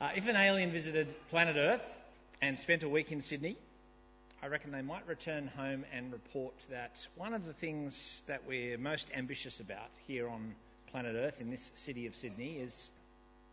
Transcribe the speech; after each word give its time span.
Uh, 0.00 0.08
if 0.16 0.26
an 0.26 0.36
alien 0.36 0.70
visited 0.70 1.14
planet 1.28 1.56
Earth 1.58 1.84
and 2.40 2.58
spent 2.58 2.82
a 2.82 2.88
week 2.88 3.12
in 3.12 3.20
Sydney, 3.20 3.54
I 4.42 4.46
reckon 4.46 4.72
they 4.72 4.80
might 4.80 5.06
return 5.06 5.46
home 5.58 5.84
and 5.92 6.10
report 6.10 6.54
that 6.70 7.06
one 7.16 7.34
of 7.34 7.44
the 7.44 7.52
things 7.52 8.22
that 8.26 8.40
we're 8.48 8.78
most 8.78 9.08
ambitious 9.14 9.60
about 9.60 9.90
here 10.06 10.26
on 10.26 10.54
planet 10.90 11.16
Earth 11.16 11.38
in 11.38 11.50
this 11.50 11.70
city 11.74 12.06
of 12.06 12.14
Sydney 12.14 12.56
is 12.56 12.90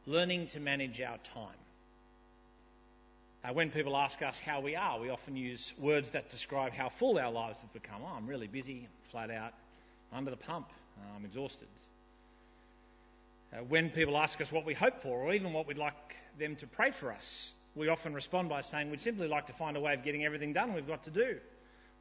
learning 0.05 0.47
to 0.47 0.61
manage 0.61 1.01
our 1.01 1.17
time. 1.17 1.59
Uh, 3.43 3.51
when 3.51 3.69
people 3.69 3.97
ask 3.97 4.21
us 4.21 4.39
how 4.39 4.61
we 4.61 4.77
are, 4.77 5.01
we 5.01 5.09
often 5.09 5.35
use 5.35 5.73
words 5.77 6.11
that 6.11 6.29
describe 6.29 6.71
how 6.71 6.87
full 6.87 7.19
our 7.19 7.31
lives 7.31 7.61
have 7.61 7.73
become. 7.73 8.01
Oh, 8.05 8.15
I'm 8.15 8.25
really 8.25 8.47
busy, 8.47 8.87
flat 9.11 9.31
out, 9.31 9.51
under 10.13 10.31
the 10.31 10.37
pump, 10.37 10.69
I'm 11.13 11.25
exhausted. 11.25 11.67
Uh, 13.53 13.57
when 13.63 13.89
people 13.89 14.17
ask 14.17 14.41
us 14.41 14.51
what 14.51 14.65
we 14.65 14.73
hope 14.73 15.01
for, 15.01 15.19
or 15.23 15.33
even 15.33 15.53
what 15.53 15.67
we'd 15.67 15.77
like 15.77 16.15
them 16.37 16.55
to 16.57 16.67
pray 16.67 16.91
for 16.91 17.13
us, 17.13 17.53
we 17.75 17.87
often 17.87 18.13
respond 18.13 18.49
by 18.49 18.61
saying 18.61 18.89
we'd 18.89 18.99
simply 18.99 19.27
like 19.27 19.47
to 19.47 19.53
find 19.53 19.77
a 19.77 19.79
way 19.79 19.93
of 19.93 20.03
getting 20.03 20.25
everything 20.25 20.51
done 20.51 20.73
we've 20.73 20.87
got 20.87 21.03
to 21.03 21.11
do. 21.11 21.37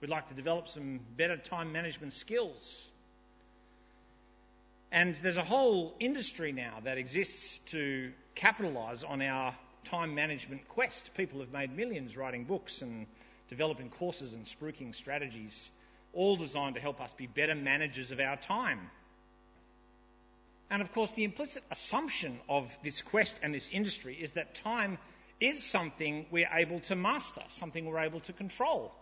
We'd 0.01 0.11
like 0.11 0.29
to 0.29 0.35
develop 0.35 0.69
some 0.69 1.01
better 1.17 1.37
time 1.37 1.73
management 1.73 2.13
skills. 2.13 2.89
And 4.91 5.15
there's 5.17 5.37
a 5.37 5.45
whole 5.45 5.95
industry 6.01 6.53
now 6.53 6.79
that 6.85 6.99
exists 6.99 7.59
to 7.67 8.13
capitalise 8.35 9.05
on 9.05 9.23
our 9.23 9.55
time 9.85 10.15
management 10.15 10.69
quest. 10.69 11.15
People 11.17 11.41
have 11.41 11.53
made 11.53 11.77
millions 11.77 12.17
writing 12.17 12.45
books 12.45 12.83
and 12.83 13.07
developing 13.49 13.91
courses 13.91 14.33
and 14.33 14.45
spruiking 14.45 14.95
strategies, 14.95 15.71
all 16.13 16.37
designed 16.37 16.75
to 16.75 16.81
help 16.81 17.01
us 17.01 17.13
be 17.15 17.27
better 17.27 17.55
managers 17.55 18.11
of 18.11 18.21
our 18.21 18.37
time. 18.37 18.91
And 20.71 20.83
of 20.83 20.93
course, 20.93 21.11
the 21.13 21.25
implicit 21.25 21.63
assumption 21.71 22.39
of 22.49 22.77
this 22.83 23.03
quest 23.03 23.39
and 23.43 23.55
this 23.55 23.69
industry 23.71 24.17
is 24.21 24.33
that 24.33 24.57
time 24.57 24.99
is 25.41 25.63
something 25.63 26.27
we're 26.31 26.49
able 26.53 26.81
to 26.81 26.97
master, 26.97 27.43
something 27.49 27.87
we're 27.87 28.01
able 28.01 28.21
to 28.21 28.33
control. 28.33 28.93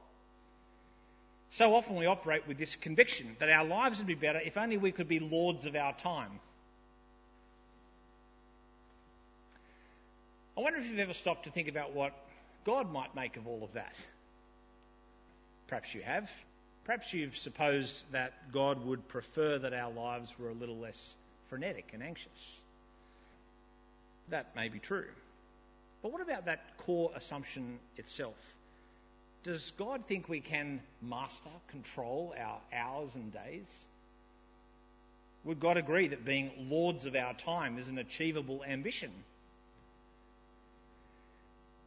So 1.51 1.75
often 1.75 1.97
we 1.97 2.07
operate 2.07 2.47
with 2.49 2.59
this 2.59 2.75
conviction 2.75 3.37
that 3.39 3.49
our 3.49 3.65
lives 3.65 3.99
would 3.99 4.09
be 4.09 4.15
better 4.15 4.41
if 4.41 4.57
only 4.57 4.77
we 4.77 4.93
could 4.93 5.09
be 5.09 5.21
lords 5.21 5.67
of 5.67 5.77
our 5.77 5.93
time. 5.95 6.41
I 10.57 10.61
wonder 10.61 10.79
if 10.79 10.89
you've 10.89 10.99
ever 10.99 11.13
stopped 11.13 11.45
to 11.45 11.51
think 11.51 11.69
about 11.69 11.93
what 11.93 12.13
God 12.65 12.93
might 12.93 13.15
make 13.15 13.37
of 13.37 13.47
all 13.47 13.63
of 13.65 13.73
that. 13.75 13.95
Perhaps 15.69 15.95
you 15.95 16.03
have. 16.03 16.31
Perhaps 16.85 17.13
you've 17.13 17.37
supposed 17.37 17.95
that 18.13 18.53
God 18.53 18.85
would 18.85 19.09
prefer 19.09 19.59
that 19.59 19.73
our 19.73 19.91
lives 19.91 20.39
were 20.39 20.51
a 20.51 20.55
little 20.55 20.77
less 20.77 21.15
frenetic 21.55 21.91
and 21.93 22.03
anxious. 22.03 22.59
That 24.31 24.57
may 24.57 24.69
be 24.69 24.81
true. 24.81 25.07
But 26.03 26.11
what 26.11 26.21
about 26.21 26.47
that 26.47 26.79
core 26.79 27.13
assumption 27.15 27.79
itself? 27.97 28.35
Does 29.45 29.73
God 29.79 30.07
think 30.09 30.29
we 30.29 30.41
can 30.41 30.81
master, 31.01 31.51
control 31.69 32.35
our 32.37 32.59
hours 32.77 33.15
and 33.15 33.33
days? 33.33 33.85
Would 35.45 35.61
God 35.61 35.77
agree 35.77 36.09
that 36.09 36.25
being 36.25 36.51
lords 36.71 37.07
of 37.07 37.15
our 37.15 37.35
time 37.35 37.79
is 37.79 37.89
an 37.89 37.99
achievable 37.99 38.65
ambition? 38.67 39.13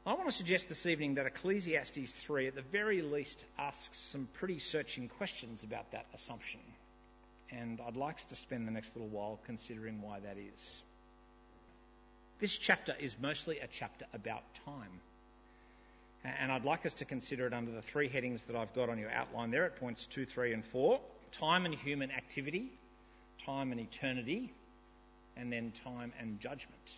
I 0.05 0.13
want 0.13 0.29
to 0.29 0.31
suggest 0.31 0.69
this 0.69 0.85
evening 0.85 1.15
that 1.15 1.25
Ecclesiastes 1.25 2.13
3, 2.13 2.47
at 2.47 2.55
the 2.55 2.61
very 2.61 3.01
least, 3.01 3.43
asks 3.59 3.97
some 3.97 4.29
pretty 4.35 4.59
searching 4.59 5.09
questions 5.09 5.63
about 5.63 5.91
that 5.91 6.05
assumption 6.13 6.61
and 7.51 7.79
I'd 7.87 7.95
like 7.95 8.17
to 8.27 8.35
spend 8.35 8.67
the 8.67 8.71
next 8.71 8.95
little 8.95 9.09
while 9.09 9.39
considering 9.45 10.01
why 10.01 10.19
that 10.19 10.37
is. 10.37 10.81
This 12.39 12.57
chapter 12.57 12.95
is 12.99 13.15
mostly 13.19 13.59
a 13.59 13.67
chapter 13.67 14.05
about 14.13 14.43
time. 14.65 15.01
And 16.23 16.51
I'd 16.51 16.65
like 16.65 16.85
us 16.85 16.95
to 16.95 17.05
consider 17.05 17.47
it 17.47 17.53
under 17.53 17.71
the 17.71 17.81
three 17.81 18.09
headings 18.09 18.43
that 18.43 18.55
I've 18.55 18.73
got 18.73 18.89
on 18.89 18.99
your 18.99 19.11
outline 19.11 19.51
there 19.51 19.65
at 19.65 19.77
points 19.77 20.05
2, 20.05 20.25
3, 20.25 20.53
and 20.53 20.65
4 20.65 20.99
time 21.31 21.65
and 21.65 21.75
human 21.75 22.11
activity, 22.11 22.71
time 23.45 23.71
and 23.71 23.81
eternity, 23.81 24.51
and 25.35 25.51
then 25.51 25.71
time 25.83 26.13
and 26.19 26.39
judgment. 26.39 26.93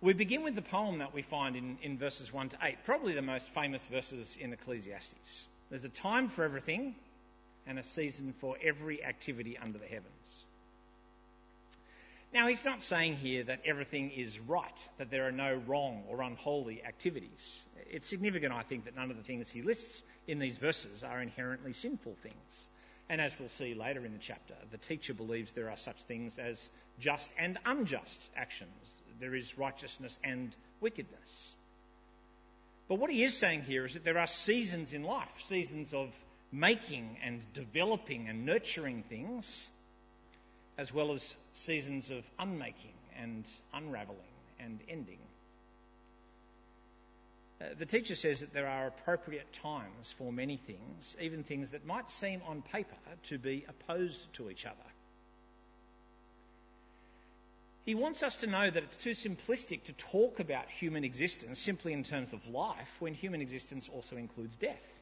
We 0.00 0.12
begin 0.12 0.42
with 0.42 0.54
the 0.54 0.62
poem 0.62 0.98
that 0.98 1.12
we 1.12 1.22
find 1.22 1.56
in, 1.56 1.78
in 1.82 1.98
verses 1.98 2.32
1 2.32 2.50
to 2.50 2.56
8, 2.62 2.84
probably 2.84 3.14
the 3.14 3.22
most 3.22 3.48
famous 3.48 3.86
verses 3.86 4.36
in 4.40 4.52
Ecclesiastes. 4.52 5.46
There's 5.68 5.84
a 5.84 5.90
time 5.90 6.28
for 6.28 6.44
everything, 6.44 6.94
and 7.66 7.78
a 7.78 7.82
season 7.82 8.34
for 8.40 8.56
every 8.62 9.04
activity 9.04 9.58
under 9.58 9.78
the 9.78 9.86
heavens. 9.86 10.44
Now, 12.32 12.46
he's 12.46 12.64
not 12.64 12.82
saying 12.82 13.16
here 13.16 13.42
that 13.44 13.62
everything 13.64 14.12
is 14.12 14.38
right, 14.38 14.88
that 14.98 15.10
there 15.10 15.26
are 15.26 15.32
no 15.32 15.60
wrong 15.66 16.04
or 16.08 16.22
unholy 16.22 16.82
activities. 16.84 17.60
It's 17.90 18.06
significant, 18.06 18.52
I 18.52 18.62
think, 18.62 18.84
that 18.84 18.94
none 18.94 19.10
of 19.10 19.16
the 19.16 19.24
things 19.24 19.50
he 19.50 19.62
lists 19.62 20.04
in 20.28 20.38
these 20.38 20.56
verses 20.56 21.02
are 21.02 21.20
inherently 21.20 21.72
sinful 21.72 22.14
things. 22.22 22.68
And 23.08 23.20
as 23.20 23.36
we'll 23.40 23.48
see 23.48 23.74
later 23.74 24.06
in 24.06 24.12
the 24.12 24.20
chapter, 24.20 24.54
the 24.70 24.78
teacher 24.78 25.12
believes 25.12 25.50
there 25.50 25.70
are 25.70 25.76
such 25.76 26.00
things 26.04 26.38
as 26.38 26.70
just 27.00 27.28
and 27.36 27.58
unjust 27.66 28.30
actions. 28.36 28.70
There 29.18 29.34
is 29.34 29.58
righteousness 29.58 30.16
and 30.22 30.54
wickedness. 30.80 31.56
But 32.86 33.00
what 33.00 33.10
he 33.10 33.24
is 33.24 33.36
saying 33.36 33.62
here 33.62 33.84
is 33.84 33.94
that 33.94 34.04
there 34.04 34.18
are 34.18 34.28
seasons 34.28 34.92
in 34.92 35.02
life, 35.02 35.40
seasons 35.40 35.92
of 35.92 36.14
making 36.52 37.16
and 37.24 37.40
developing 37.54 38.28
and 38.28 38.44
nurturing 38.44 39.02
things, 39.08 39.68
as 40.78 40.92
well 40.92 41.12
as 41.12 41.36
seasons 41.52 42.10
of 42.10 42.28
unmaking 42.38 42.94
and 43.18 43.48
unraveling 43.72 44.18
and 44.58 44.80
ending. 44.88 45.18
Uh, 47.60 47.66
the 47.78 47.86
teacher 47.86 48.14
says 48.14 48.40
that 48.40 48.54
there 48.54 48.66
are 48.66 48.86
appropriate 48.86 49.52
times 49.52 50.12
for 50.16 50.32
many 50.32 50.56
things, 50.56 51.16
even 51.20 51.44
things 51.44 51.70
that 51.70 51.84
might 51.84 52.10
seem 52.10 52.40
on 52.46 52.62
paper 52.62 52.96
to 53.24 53.38
be 53.38 53.66
opposed 53.68 54.32
to 54.32 54.50
each 54.50 54.64
other. 54.64 54.76
He 57.84 57.94
wants 57.94 58.22
us 58.22 58.36
to 58.36 58.46
know 58.46 58.70
that 58.70 58.82
it's 58.82 58.96
too 58.96 59.10
simplistic 59.10 59.84
to 59.84 59.92
talk 59.92 60.38
about 60.40 60.70
human 60.70 61.04
existence 61.04 61.58
simply 61.58 61.92
in 61.92 62.04
terms 62.04 62.32
of 62.32 62.46
life 62.48 62.96
when 63.00 63.14
human 63.14 63.40
existence 63.40 63.90
also 63.92 64.16
includes 64.16 64.56
death. 64.56 64.99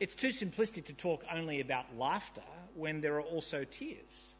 It's 0.00 0.14
too 0.14 0.28
simplistic 0.28 0.86
to 0.86 0.92
talk 0.92 1.24
only 1.32 1.60
about 1.60 1.86
laughter 1.98 2.42
when 2.74 3.00
there 3.00 3.16
are 3.16 3.22
also 3.22 3.64
tears. 3.64 4.34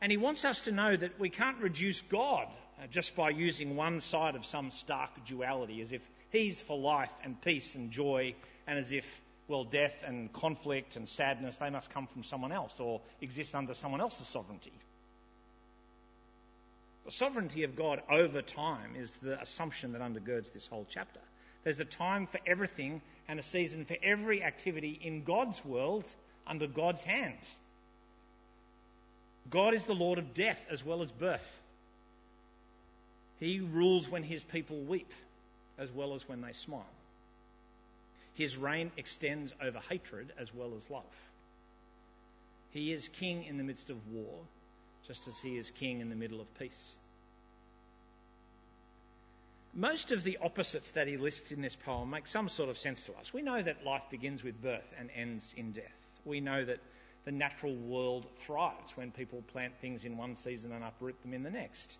And 0.00 0.10
he 0.10 0.18
wants 0.18 0.44
us 0.44 0.62
to 0.62 0.72
know 0.72 0.96
that 0.96 1.18
we 1.18 1.30
can't 1.30 1.58
reduce 1.58 2.00
God 2.02 2.46
uh, 2.80 2.86
just 2.88 3.16
by 3.16 3.30
using 3.30 3.76
one 3.76 4.00
side 4.00 4.36
of 4.36 4.46
some 4.46 4.70
stark 4.70 5.24
duality, 5.26 5.80
as 5.80 5.92
if 5.92 6.08
he's 6.30 6.60
for 6.62 6.78
life 6.78 7.12
and 7.24 7.40
peace 7.40 7.74
and 7.74 7.90
joy, 7.90 8.34
and 8.66 8.78
as 8.78 8.92
if, 8.92 9.20
well, 9.48 9.64
death 9.64 10.04
and 10.06 10.32
conflict 10.32 10.96
and 10.96 11.08
sadness, 11.08 11.56
they 11.56 11.70
must 11.70 11.90
come 11.90 12.06
from 12.06 12.22
someone 12.22 12.52
else 12.52 12.78
or 12.78 13.00
exist 13.20 13.54
under 13.54 13.74
someone 13.74 14.00
else's 14.00 14.28
sovereignty. 14.28 14.72
The 17.06 17.12
sovereignty 17.12 17.64
of 17.64 17.74
God 17.74 18.02
over 18.10 18.42
time 18.42 18.94
is 18.96 19.12
the 19.14 19.40
assumption 19.40 19.92
that 19.92 20.02
undergirds 20.02 20.52
this 20.52 20.66
whole 20.66 20.86
chapter. 20.88 21.20
There's 21.68 21.80
a 21.80 21.84
time 21.84 22.26
for 22.26 22.40
everything 22.46 23.02
and 23.28 23.38
a 23.38 23.42
season 23.42 23.84
for 23.84 23.94
every 24.02 24.42
activity 24.42 24.98
in 25.02 25.22
God's 25.22 25.62
world 25.62 26.06
under 26.46 26.66
God's 26.66 27.04
hand. 27.04 27.36
God 29.50 29.74
is 29.74 29.84
the 29.84 29.94
Lord 29.94 30.18
of 30.18 30.32
death 30.32 30.64
as 30.70 30.82
well 30.82 31.02
as 31.02 31.12
birth. 31.12 31.46
He 33.38 33.60
rules 33.60 34.08
when 34.08 34.22
his 34.22 34.42
people 34.42 34.78
weep 34.78 35.12
as 35.78 35.92
well 35.92 36.14
as 36.14 36.26
when 36.26 36.40
they 36.40 36.54
smile. 36.54 36.86
His 38.32 38.56
reign 38.56 38.90
extends 38.96 39.52
over 39.62 39.78
hatred 39.90 40.32
as 40.38 40.54
well 40.54 40.72
as 40.74 40.88
love. 40.88 41.04
He 42.70 42.94
is 42.94 43.08
king 43.08 43.44
in 43.44 43.58
the 43.58 43.62
midst 43.62 43.90
of 43.90 43.98
war, 44.10 44.38
just 45.06 45.28
as 45.28 45.38
he 45.38 45.58
is 45.58 45.70
king 45.70 46.00
in 46.00 46.08
the 46.08 46.16
middle 46.16 46.40
of 46.40 46.58
peace. 46.58 46.94
Most 49.78 50.10
of 50.10 50.24
the 50.24 50.38
opposites 50.42 50.90
that 50.90 51.06
he 51.06 51.16
lists 51.16 51.52
in 51.52 51.62
this 51.62 51.76
poem 51.76 52.10
make 52.10 52.26
some 52.26 52.48
sort 52.48 52.68
of 52.68 52.76
sense 52.76 53.04
to 53.04 53.12
us. 53.12 53.32
We 53.32 53.42
know 53.42 53.62
that 53.62 53.84
life 53.84 54.02
begins 54.10 54.42
with 54.42 54.60
birth 54.60 54.92
and 54.98 55.08
ends 55.14 55.54
in 55.56 55.70
death. 55.70 55.84
We 56.24 56.40
know 56.40 56.64
that 56.64 56.80
the 57.24 57.30
natural 57.30 57.76
world 57.76 58.26
thrives 58.38 58.96
when 58.96 59.12
people 59.12 59.40
plant 59.52 59.74
things 59.80 60.04
in 60.04 60.16
one 60.16 60.34
season 60.34 60.72
and 60.72 60.82
uproot 60.82 61.14
them 61.22 61.32
in 61.32 61.44
the 61.44 61.50
next. 61.50 61.96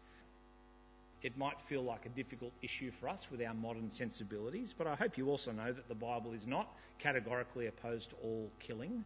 It 1.23 1.39
might 1.39 1.61
feel 1.69 1.83
like 1.83 2.05
a 2.05 2.09
difficult 2.09 2.51
issue 2.63 2.91
for 2.91 3.09
us 3.09 3.31
with 3.31 3.41
our 3.41 3.55
modern 3.55 3.93
sensibilities, 3.93 4.75
but 4.77 4.89
I 4.89 4.97
hope 4.97 5.17
you 5.17 5.29
also 5.29 5.53
know 5.53 5.73
that 5.73 5.87
the 5.87 5.95
Bible 5.95 6.33
is 6.33 6.49
not 6.49 6.69
categorically 6.99 7.69
opposed 7.69 8.11
to 8.11 8.17
all 8.25 8.51
killing 8.59 9.05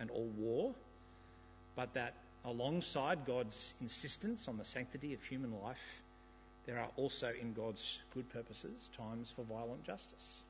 and 0.00 0.10
all 0.10 0.28
war, 0.36 0.74
but 1.76 1.94
that 1.94 2.14
alongside 2.44 3.24
God's 3.24 3.72
insistence 3.80 4.48
on 4.48 4.56
the 4.56 4.64
sanctity 4.64 5.14
of 5.14 5.22
human 5.22 5.52
life, 5.62 6.02
there 6.70 6.78
are 6.78 6.90
also 6.96 7.32
in 7.40 7.52
God's 7.52 7.98
good 8.14 8.32
purposes 8.32 8.90
times 8.96 9.32
for 9.34 9.42
violent 9.42 9.82
justice. 9.82 10.40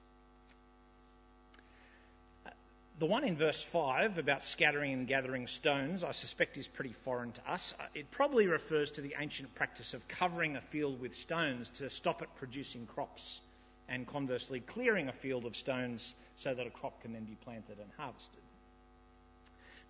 the 2.99 3.07
one 3.07 3.25
in 3.25 3.35
verse 3.35 3.63
5 3.63 4.19
about 4.19 4.45
scattering 4.45 4.93
and 4.93 5.09
gathering 5.09 5.47
stones, 5.47 6.05
I 6.05 6.11
suspect 6.11 6.59
is 6.59 6.69
pretty 6.69 6.93
foreign 6.93 7.33
to 7.33 7.51
us. 7.51 7.73
Uh, 7.81 7.85
it 7.95 8.11
probably 8.11 8.47
refers 8.47 8.91
to 8.93 9.01
the 9.01 9.15
ancient 9.19 9.55
practice 9.55 9.95
of 9.95 10.07
covering 10.07 10.57
a 10.57 10.61
field 10.61 11.01
with 11.01 11.15
stones 11.15 11.71
to 11.79 11.89
stop 11.89 12.21
it 12.21 12.29
producing 12.37 12.85
crops, 12.85 13.41
and 13.89 14.07
conversely, 14.07 14.61
clearing 14.61 15.09
a 15.09 15.13
field 15.13 15.47
of 15.47 15.57
stones 15.57 16.15
so 16.37 16.53
that 16.53 16.67
a 16.67 16.71
crop 16.71 17.01
can 17.01 17.15
then 17.15 17.25
be 17.25 17.39
planted 17.43 17.79
and 17.79 17.89
harvested. 17.97 18.43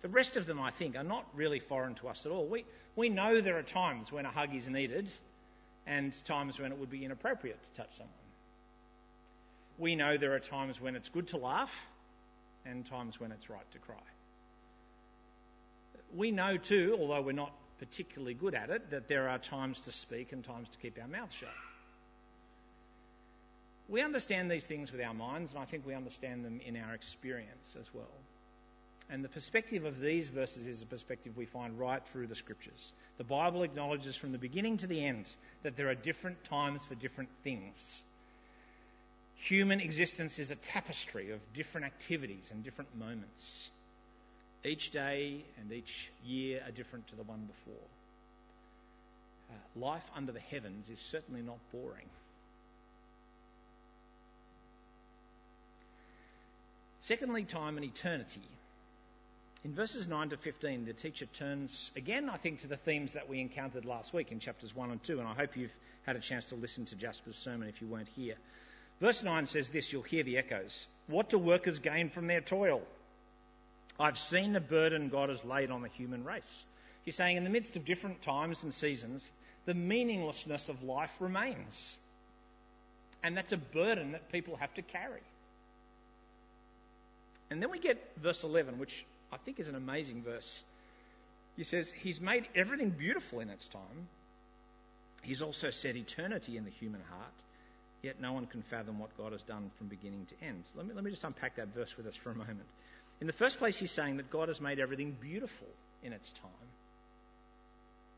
The 0.01 0.07
rest 0.07 0.37
of 0.37 0.45
them, 0.45 0.61
I 0.61 0.71
think, 0.71 0.95
are 0.95 1.03
not 1.03 1.25
really 1.33 1.59
foreign 1.59 1.95
to 1.95 2.07
us 2.07 2.25
at 2.25 2.31
all. 2.31 2.45
We, 2.45 2.63
we 2.95 3.09
know 3.09 3.41
there 3.41 3.57
are 3.57 3.63
times 3.63 4.09
when 4.09 4.25
a 4.25 4.31
hug 4.31 4.55
is 4.55 4.69
needed 4.69 5.11
and 5.87 6.13
times 6.25 6.59
when 6.59 6.71
it 6.71 6.77
would 6.77 6.89
be 6.89 7.05
inappropriate 7.05 7.61
to 7.63 7.71
touch 7.73 7.93
someone. 7.93 8.13
We 9.77 9.95
know 9.95 10.17
there 10.17 10.35
are 10.35 10.39
times 10.39 10.79
when 10.79 10.95
it's 10.95 11.09
good 11.09 11.27
to 11.29 11.37
laugh 11.37 11.73
and 12.65 12.85
times 12.85 13.19
when 13.19 13.31
it's 13.31 13.49
right 13.49 13.71
to 13.71 13.79
cry. 13.79 13.95
We 16.15 16.31
know 16.31 16.57
too, 16.57 16.97
although 16.99 17.21
we're 17.21 17.31
not 17.31 17.53
particularly 17.79 18.35
good 18.35 18.53
at 18.53 18.69
it, 18.69 18.91
that 18.91 19.07
there 19.07 19.29
are 19.29 19.39
times 19.39 19.79
to 19.81 19.91
speak 19.91 20.33
and 20.33 20.43
times 20.43 20.69
to 20.69 20.77
keep 20.77 20.99
our 21.01 21.07
mouth 21.07 21.31
shut. 21.33 21.49
We 23.89 24.01
understand 24.01 24.51
these 24.51 24.65
things 24.65 24.91
with 24.91 25.01
our 25.01 25.13
minds, 25.13 25.51
and 25.51 25.59
I 25.59 25.65
think 25.65 25.85
we 25.85 25.95
understand 25.95 26.45
them 26.45 26.61
in 26.65 26.77
our 26.77 26.93
experience 26.93 27.75
as 27.79 27.89
well. 27.93 28.05
And 29.11 29.25
the 29.25 29.29
perspective 29.29 29.83
of 29.83 29.99
these 29.99 30.29
verses 30.29 30.65
is 30.65 30.81
a 30.81 30.85
perspective 30.85 31.35
we 31.35 31.43
find 31.43 31.77
right 31.77 32.03
through 32.07 32.27
the 32.27 32.35
scriptures. 32.35 32.93
The 33.17 33.25
Bible 33.25 33.63
acknowledges 33.63 34.15
from 34.15 34.31
the 34.31 34.37
beginning 34.37 34.77
to 34.77 34.87
the 34.87 35.03
end 35.03 35.27
that 35.63 35.75
there 35.75 35.89
are 35.89 35.95
different 35.95 36.41
times 36.45 36.85
for 36.85 36.95
different 36.95 37.29
things. 37.43 38.03
Human 39.35 39.81
existence 39.81 40.39
is 40.39 40.49
a 40.49 40.55
tapestry 40.55 41.31
of 41.31 41.39
different 41.53 41.87
activities 41.87 42.51
and 42.53 42.63
different 42.63 42.97
moments. 42.97 43.69
Each 44.63 44.91
day 44.91 45.43
and 45.59 45.73
each 45.73 46.09
year 46.25 46.63
are 46.65 46.71
different 46.71 47.05
to 47.07 47.17
the 47.17 47.23
one 47.23 47.47
before. 47.47 47.87
Uh, 49.49 49.85
life 49.85 50.09
under 50.15 50.31
the 50.31 50.39
heavens 50.39 50.89
is 50.89 50.99
certainly 50.99 51.41
not 51.41 51.57
boring. 51.73 52.07
Secondly, 57.01 57.43
time 57.43 57.75
and 57.75 57.85
eternity. 57.85 58.47
In 59.63 59.75
verses 59.75 60.07
9 60.07 60.29
to 60.29 60.37
15, 60.37 60.85
the 60.85 60.93
teacher 60.93 61.27
turns 61.27 61.91
again, 61.95 62.29
I 62.29 62.37
think, 62.37 62.59
to 62.61 62.67
the 62.67 62.77
themes 62.77 63.13
that 63.13 63.29
we 63.29 63.39
encountered 63.39 63.85
last 63.85 64.11
week 64.11 64.31
in 64.31 64.39
chapters 64.39 64.75
1 64.75 64.89
and 64.89 65.03
2, 65.03 65.19
and 65.19 65.27
I 65.27 65.35
hope 65.35 65.55
you've 65.55 65.73
had 66.03 66.15
a 66.15 66.19
chance 66.19 66.45
to 66.45 66.55
listen 66.55 66.85
to 66.85 66.95
Jasper's 66.95 67.35
sermon 67.35 67.69
if 67.69 67.79
you 67.79 67.87
weren't 67.87 68.07
here. 68.15 68.35
Verse 68.99 69.21
9 69.21 69.45
says 69.45 69.69
this, 69.69 69.93
you'll 69.93 70.01
hear 70.01 70.23
the 70.23 70.37
echoes. 70.37 70.87
What 71.07 71.29
do 71.29 71.37
workers 71.37 71.77
gain 71.77 72.09
from 72.09 72.25
their 72.25 72.41
toil? 72.41 72.81
I've 73.99 74.17
seen 74.17 74.53
the 74.53 74.59
burden 74.59 75.09
God 75.09 75.29
has 75.29 75.45
laid 75.45 75.69
on 75.69 75.83
the 75.83 75.89
human 75.89 76.23
race. 76.23 76.65
He's 77.05 77.15
saying, 77.15 77.37
in 77.37 77.43
the 77.43 77.49
midst 77.49 77.75
of 77.75 77.85
different 77.85 78.23
times 78.23 78.63
and 78.63 78.73
seasons, 78.73 79.31
the 79.65 79.73
meaninglessness 79.75 80.69
of 80.69 80.81
life 80.81 81.15
remains. 81.19 81.97
And 83.23 83.37
that's 83.37 83.51
a 83.51 83.57
burden 83.57 84.13
that 84.13 84.31
people 84.31 84.55
have 84.55 84.73
to 84.73 84.81
carry. 84.81 85.21
And 87.51 87.61
then 87.61 87.69
we 87.69 87.79
get 87.79 88.01
verse 88.17 88.43
11, 88.43 88.79
which 88.79 89.05
I 89.31 89.37
think 89.37 89.59
is 89.59 89.67
an 89.67 89.75
amazing 89.75 90.23
verse. 90.23 90.63
He 91.55 91.63
says, 91.63 91.91
He's 91.91 92.19
made 92.19 92.47
everything 92.55 92.89
beautiful 92.89 93.39
in 93.39 93.49
its 93.49 93.67
time. 93.67 94.07
He's 95.23 95.41
also 95.41 95.69
set 95.69 95.95
eternity 95.95 96.57
in 96.57 96.65
the 96.65 96.71
human 96.71 97.01
heart, 97.09 97.33
yet 98.01 98.19
no 98.19 98.33
one 98.33 98.47
can 98.47 98.63
fathom 98.63 98.99
what 98.99 99.15
God 99.17 99.33
has 99.33 99.43
done 99.43 99.69
from 99.77 99.87
beginning 99.87 100.25
to 100.27 100.45
end. 100.45 100.63
Let 100.75 100.87
me, 100.87 100.93
let 100.95 101.03
me 101.03 101.11
just 101.11 101.23
unpack 101.23 101.57
that 101.57 101.67
verse 101.75 101.95
with 101.95 102.07
us 102.07 102.15
for 102.15 102.31
a 102.31 102.35
moment. 102.35 102.65
In 103.19 103.27
the 103.27 103.33
first 103.33 103.59
place, 103.59 103.77
he's 103.77 103.91
saying 103.91 104.17
that 104.17 104.31
God 104.31 104.47
has 104.47 104.59
made 104.59 104.79
everything 104.79 105.15
beautiful 105.21 105.67
in 106.03 106.11
its 106.11 106.31
time. 106.31 106.49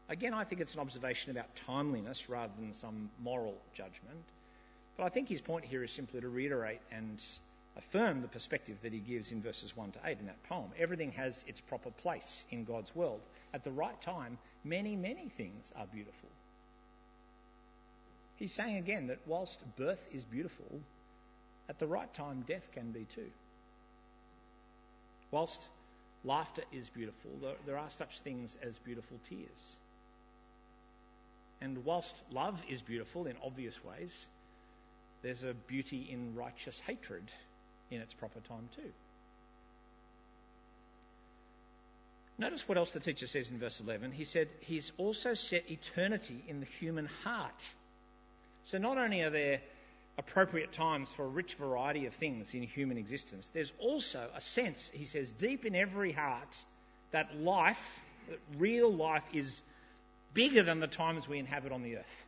Again, 0.09 0.33
I 0.33 0.45
think 0.45 0.62
it's 0.62 0.75
an 0.75 0.80
observation 0.80 1.31
about 1.31 1.54
timeliness 1.56 2.30
rather 2.30 2.54
than 2.57 2.74
some 2.74 3.09
moral 3.21 3.56
judgment. 3.74 4.24
But 4.95 5.06
I 5.06 5.09
think 5.09 5.27
his 5.27 5.42
point 5.42 5.66
here 5.66 5.83
is 5.83 5.92
simply 5.92 6.21
to 6.21 6.30
reiterate 6.30 6.80
and 6.92 7.21
affirm 7.78 8.22
the 8.22 8.28
perspective 8.28 8.78
that 8.84 8.94
he 8.94 9.00
gives 9.00 9.31
in 9.31 9.42
verses 9.42 9.75
1 9.75 9.92
to 9.92 10.00
8 10.06 10.20
in 10.20 10.25
that 10.28 10.42
poem. 10.44 10.70
Everything 10.78 11.12
has 11.14 11.44
its 11.48 11.62
proper 11.62 11.92
place 11.92 12.46
in 12.52 12.64
God's 12.64 12.96
world. 12.96 13.22
At 13.54 13.64
the 13.64 13.72
right 13.72 14.00
time, 14.02 14.38
many, 14.64 14.96
many 14.96 15.30
things 15.38 15.72
are 15.75 15.88
beautiful. 15.88 16.30
He's 18.36 18.54
saying 18.54 18.78
again 18.78 19.08
that 19.08 19.20
whilst 19.25 19.60
birth 19.75 20.04
is 20.12 20.25
beautiful, 20.25 20.80
at 21.70 21.80
the 21.80 21.88
right 21.88 22.14
time, 22.14 22.44
death 22.48 22.70
can 22.74 22.92
be 22.92 23.06
too. 23.16 23.30
Whilst 25.31 25.68
laughter 26.24 26.64
is 26.72 26.90
beautiful, 26.90 27.31
there 27.66 27.78
are 27.78 27.90
such 27.90 28.19
things 28.19 28.58
as 28.62 28.78
beautiful 28.80 29.18
tears. 29.28 29.76
And 31.62 31.84
whilst 31.86 32.22
love 32.31 32.62
is 32.69 32.81
beautiful 32.81 33.26
in 33.26 33.36
obvious 33.44 33.84
ways, 33.84 34.28
there's 35.22 35.44
a 35.44 35.54
beauty 35.54 36.08
in 36.12 36.36
righteous 36.36 36.80
hatred 36.81 37.31
in 37.95 38.01
its 38.01 38.13
proper 38.13 38.40
time 38.42 38.69
too. 38.75 38.92
Notice 42.38 42.68
what 42.68 42.78
else 42.78 42.92
the 42.92 43.00
teacher 43.00 43.28
says 43.28 43.51
in 43.51 43.60
verse 43.60 43.80
11. 43.80 44.12
He 44.12 44.25
said, 44.25 44.50
He's 44.62 44.92
also 44.98 45.34
set 45.34 45.69
eternity 45.69 46.44
in 46.48 46.60
the 46.60 46.66
human 46.66 47.07
heart. 47.24 47.68
So 48.63 48.78
not 48.78 48.98
only 48.98 49.22
are 49.22 49.30
there 49.30 49.62
appropriate 50.18 50.72
times 50.72 51.10
for 51.12 51.25
a 51.25 51.28
rich 51.28 51.56
variety 51.56 52.06
of 52.06 52.13
things 52.13 52.54
in 52.54 52.63
human 52.63 52.98
existence, 52.98 53.50
there's 53.54 53.72
also 53.80 54.28
a 54.36 54.42
sense, 54.42 54.92
he 54.94 55.06
says, 55.06 55.31
deep 55.31 55.66
in 55.66 55.75
every 55.75 56.12
heart 56.12 56.56
that 57.12 57.36
life, 57.38 58.01
that 58.30 58.40
real 58.57 58.92
life, 58.92 59.24
is 59.34 59.62
bigger 60.34 60.63
than 60.63 60.80
the 60.80 60.88
times 60.88 61.28
we 61.28 61.40
inhabit 61.40 61.72
on 61.72 61.84
the 61.84 61.98
earth. 61.98 62.25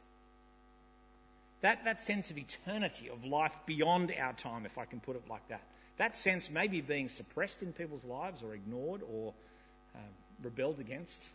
That, 1.65 1.83
that 1.85 1.99
sense 1.99 2.29
of 2.29 2.37
eternity, 2.37 3.09
of 3.09 3.25
life 3.25 3.51
beyond 3.65 4.13
our 4.21 4.33
time, 4.33 4.67
if 4.67 4.77
I 4.77 4.85
can 4.85 4.99
put 4.99 5.15
it 5.15 5.23
like 5.27 5.47
that. 5.47 5.63
That 5.97 6.15
sense 6.15 6.51
may 6.51 6.67
be 6.67 6.81
being 6.81 7.09
suppressed 7.09 7.63
in 7.63 7.73
people's 7.73 8.03
lives 8.03 8.43
or 8.43 8.53
ignored 8.53 9.01
or 9.01 9.33
uh, 9.95 9.97
rebelled 10.43 10.79
against. 10.79 11.27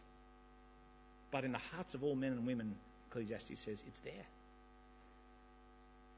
But 1.32 1.42
in 1.42 1.50
the 1.50 1.58
hearts 1.74 1.94
of 1.94 2.04
all 2.04 2.14
men 2.14 2.30
and 2.30 2.46
women, 2.46 2.76
Ecclesiastes 3.08 3.58
says 3.58 3.82
it's 3.88 3.98
there. 4.00 4.26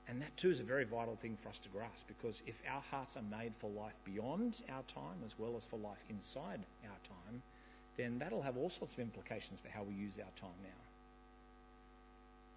And 0.07 0.21
that 0.21 0.37
too 0.37 0.51
is 0.51 0.61
a 0.61 0.63
very 0.63 0.85
vital 0.85 1.17
thing 1.17 1.39
for 1.43 1.49
us 1.49 1.59
to 1.61 1.71
grasp 1.71 2.07
because 2.07 2.43
if 2.47 2.61
our 2.71 2.83
hearts 2.91 3.17
are 3.17 3.39
made 3.39 3.55
for 3.61 3.71
life 3.71 3.97
beyond 4.05 4.61
our 4.69 4.83
time 4.95 5.25
as 5.25 5.33
well 5.39 5.55
as 5.57 5.65
for 5.65 5.79
life 5.79 6.05
inside 6.11 6.61
our 6.85 7.01
time, 7.09 7.43
then 7.97 8.19
that'll 8.19 8.43
have 8.43 8.59
all 8.59 8.69
sorts 8.69 8.93
of 8.93 9.01
implications 9.01 9.59
for 9.61 9.71
how 9.71 9.85
we 9.85 9.95
use 9.95 10.19
our 10.19 10.39
time 10.39 10.59
now. 10.63 10.92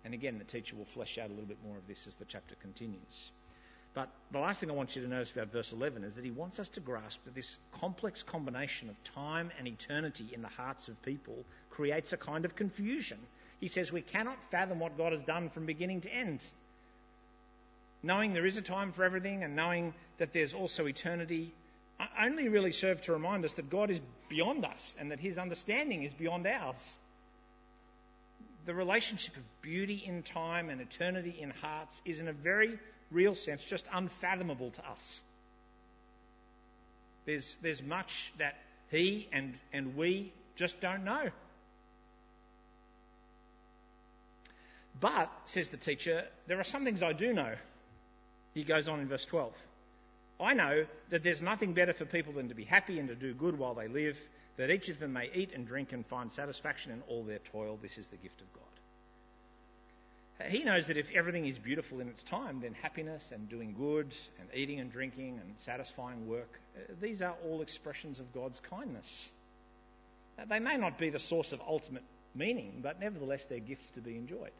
And 0.05 0.13
again, 0.13 0.37
the 0.37 0.45
teacher 0.45 0.75
will 0.75 0.85
flesh 0.85 1.17
out 1.17 1.29
a 1.29 1.33
little 1.33 1.47
bit 1.47 1.57
more 1.65 1.77
of 1.77 1.87
this 1.87 2.05
as 2.05 2.13
the 2.13 2.25
chapter 2.25 2.53
continues. 2.61 3.31
But 3.95 4.09
the 4.31 4.39
last 4.39 4.59
thing 4.59 4.69
I 4.69 4.73
want 4.73 4.95
you 4.95 5.01
to 5.01 5.07
notice 5.07 5.31
about 5.31 5.51
verse 5.51 5.73
11 5.73 6.03
is 6.03 6.13
that 6.13 6.23
he 6.23 6.29
wants 6.29 6.59
us 6.59 6.69
to 6.69 6.79
grasp 6.79 7.23
that 7.25 7.33
this 7.33 7.57
complex 7.79 8.21
combination 8.21 8.89
of 8.89 9.03
time 9.15 9.49
and 9.57 9.67
eternity 9.67 10.29
in 10.31 10.43
the 10.43 10.47
hearts 10.47 10.89
of 10.89 11.01
people 11.01 11.43
creates 11.71 12.13
a 12.13 12.17
kind 12.17 12.45
of 12.45 12.55
confusion. 12.55 13.17
He 13.59 13.67
says 13.67 13.91
we 13.91 14.01
cannot 14.01 14.43
fathom 14.51 14.79
what 14.79 14.97
God 14.97 15.11
has 15.11 15.23
done 15.23 15.49
from 15.49 15.65
beginning 15.65 16.01
to 16.01 16.13
end. 16.13 16.43
Knowing 18.03 18.33
there 18.33 18.45
is 18.45 18.57
a 18.57 18.61
time 18.61 18.91
for 18.91 19.03
everything 19.03 19.43
and 19.43 19.55
knowing 19.55 19.93
that 20.19 20.33
there's 20.33 20.53
also 20.53 20.85
eternity 20.85 21.51
only 22.21 22.49
really 22.49 22.73
serve 22.73 23.01
to 23.03 23.13
remind 23.13 23.45
us 23.45 23.53
that 23.53 23.69
God 23.69 23.89
is 23.89 24.01
beyond 24.29 24.65
us 24.65 24.95
and 24.99 25.11
that 25.11 25.19
his 25.19 25.37
understanding 25.37 26.03
is 26.03 26.13
beyond 26.13 26.45
ours 26.45 26.97
the 28.65 28.73
relationship 28.73 29.37
of 29.37 29.43
beauty 29.61 30.03
in 30.05 30.23
time 30.23 30.69
and 30.69 30.81
eternity 30.81 31.35
in 31.39 31.51
hearts 31.51 32.01
is, 32.05 32.19
in 32.19 32.27
a 32.27 32.33
very 32.33 32.79
real 33.11 33.35
sense, 33.35 33.63
just 33.63 33.85
unfathomable 33.93 34.71
to 34.71 34.89
us. 34.89 35.21
There's, 37.25 37.57
there's 37.61 37.81
much 37.81 38.33
that 38.37 38.55
he 38.91 39.27
and, 39.31 39.55
and 39.73 39.95
we 39.95 40.31
just 40.55 40.79
don't 40.81 41.03
know. 41.03 41.29
But, 44.99 45.29
says 45.45 45.69
the 45.69 45.77
teacher, 45.77 46.25
there 46.47 46.59
are 46.59 46.63
some 46.63 46.85
things 46.85 47.03
I 47.03 47.13
do 47.13 47.33
know. 47.33 47.53
He 48.53 48.63
goes 48.63 48.87
on 48.87 48.99
in 48.99 49.07
verse 49.07 49.25
12. 49.25 49.53
I 50.39 50.53
know 50.53 50.85
that 51.09 51.23
there's 51.23 51.41
nothing 51.41 51.73
better 51.73 51.93
for 51.93 52.05
people 52.05 52.33
than 52.33 52.49
to 52.49 52.55
be 52.55 52.63
happy 52.63 52.99
and 52.99 53.09
to 53.09 53.15
do 53.15 53.33
good 53.33 53.57
while 53.59 53.73
they 53.73 53.87
live 53.87 54.19
that 54.57 54.69
each 54.69 54.89
of 54.89 54.99
them 54.99 55.13
may 55.13 55.29
eat 55.33 55.51
and 55.53 55.67
drink 55.67 55.91
and 55.93 56.05
find 56.05 56.31
satisfaction 56.31 56.91
in 56.91 57.01
all 57.07 57.23
their 57.23 57.39
toil. 57.39 57.77
This 57.81 57.97
is 57.97 58.07
the 58.07 58.17
gift 58.17 58.41
of 58.41 58.53
God. 58.53 58.63
He 60.49 60.63
knows 60.63 60.87
that 60.87 60.97
if 60.97 61.11
everything 61.11 61.45
is 61.45 61.57
beautiful 61.57 62.01
in 62.01 62.09
its 62.09 62.21
time, 62.23 62.59
then 62.59 62.73
happiness 62.73 63.31
and 63.31 63.47
doing 63.47 63.73
good 63.77 64.13
and 64.39 64.49
eating 64.53 64.81
and 64.81 64.91
drinking 64.91 65.39
and 65.41 65.57
satisfying 65.57 66.27
work, 66.27 66.59
uh, 66.77 66.93
these 66.99 67.21
are 67.21 67.35
all 67.45 67.61
expressions 67.61 68.19
of 68.19 68.33
God's 68.33 68.59
kindness. 68.59 69.29
They 70.49 70.59
may 70.59 70.75
not 70.75 70.97
be 70.97 71.09
the 71.09 71.19
source 71.19 71.53
of 71.53 71.61
ultimate 71.65 72.03
meaning, 72.33 72.79
but 72.83 72.99
nevertheless 72.99 73.45
they're 73.45 73.59
gifts 73.59 73.89
to 73.91 74.01
be 74.01 74.17
enjoyed. 74.17 74.51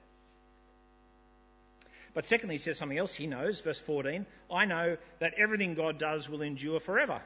But 2.14 2.24
secondly, 2.24 2.56
he 2.56 2.60
says 2.60 2.78
something 2.78 2.98
else 2.98 3.14
he 3.14 3.28
knows, 3.28 3.60
verse 3.60 3.82
14 3.82 4.26
I 4.50 4.66
know 4.66 4.96
that 5.20 5.34
everything 5.38 5.76
God 5.76 6.00
does 6.00 6.30
will 6.30 6.42
endure 6.42 6.80
forever. 6.80 7.22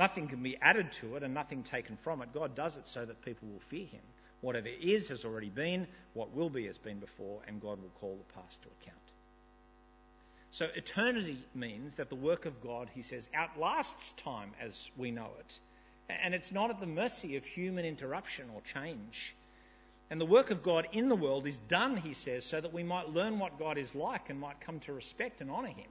Nothing 0.00 0.28
can 0.28 0.42
be 0.42 0.56
added 0.62 0.92
to 0.92 1.16
it 1.16 1.22
and 1.22 1.34
nothing 1.34 1.62
taken 1.62 1.98
from 1.98 2.22
it. 2.22 2.32
God 2.32 2.54
does 2.54 2.78
it 2.78 2.88
so 2.88 3.04
that 3.04 3.20
people 3.22 3.48
will 3.48 3.60
fear 3.68 3.84
him. 3.84 4.00
Whatever 4.40 4.68
is 4.68 5.10
has 5.10 5.26
already 5.26 5.50
been, 5.50 5.86
what 6.14 6.34
will 6.34 6.48
be 6.48 6.64
has 6.68 6.78
been 6.78 7.00
before, 7.00 7.42
and 7.46 7.60
God 7.60 7.82
will 7.82 7.92
call 8.00 8.16
the 8.16 8.40
past 8.40 8.62
to 8.62 8.68
account. 8.80 8.98
So 10.52 10.68
eternity 10.74 11.44
means 11.54 11.96
that 11.96 12.08
the 12.08 12.14
work 12.14 12.46
of 12.46 12.62
God, 12.62 12.88
he 12.94 13.02
says, 13.02 13.28
outlasts 13.34 14.14
time 14.16 14.52
as 14.58 14.90
we 14.96 15.10
know 15.10 15.28
it. 15.38 15.58
And 16.08 16.32
it's 16.32 16.50
not 16.50 16.70
at 16.70 16.80
the 16.80 16.86
mercy 16.86 17.36
of 17.36 17.44
human 17.44 17.84
interruption 17.84 18.46
or 18.54 18.62
change. 18.62 19.36
And 20.08 20.18
the 20.18 20.24
work 20.24 20.50
of 20.50 20.62
God 20.62 20.88
in 20.92 21.10
the 21.10 21.14
world 21.14 21.46
is 21.46 21.58
done, 21.68 21.98
he 21.98 22.14
says, 22.14 22.46
so 22.46 22.58
that 22.58 22.72
we 22.72 22.84
might 22.84 23.10
learn 23.10 23.38
what 23.38 23.58
God 23.58 23.76
is 23.76 23.94
like 23.94 24.30
and 24.30 24.40
might 24.40 24.62
come 24.62 24.80
to 24.80 24.94
respect 24.94 25.42
and 25.42 25.50
honour 25.50 25.68
him. 25.68 25.90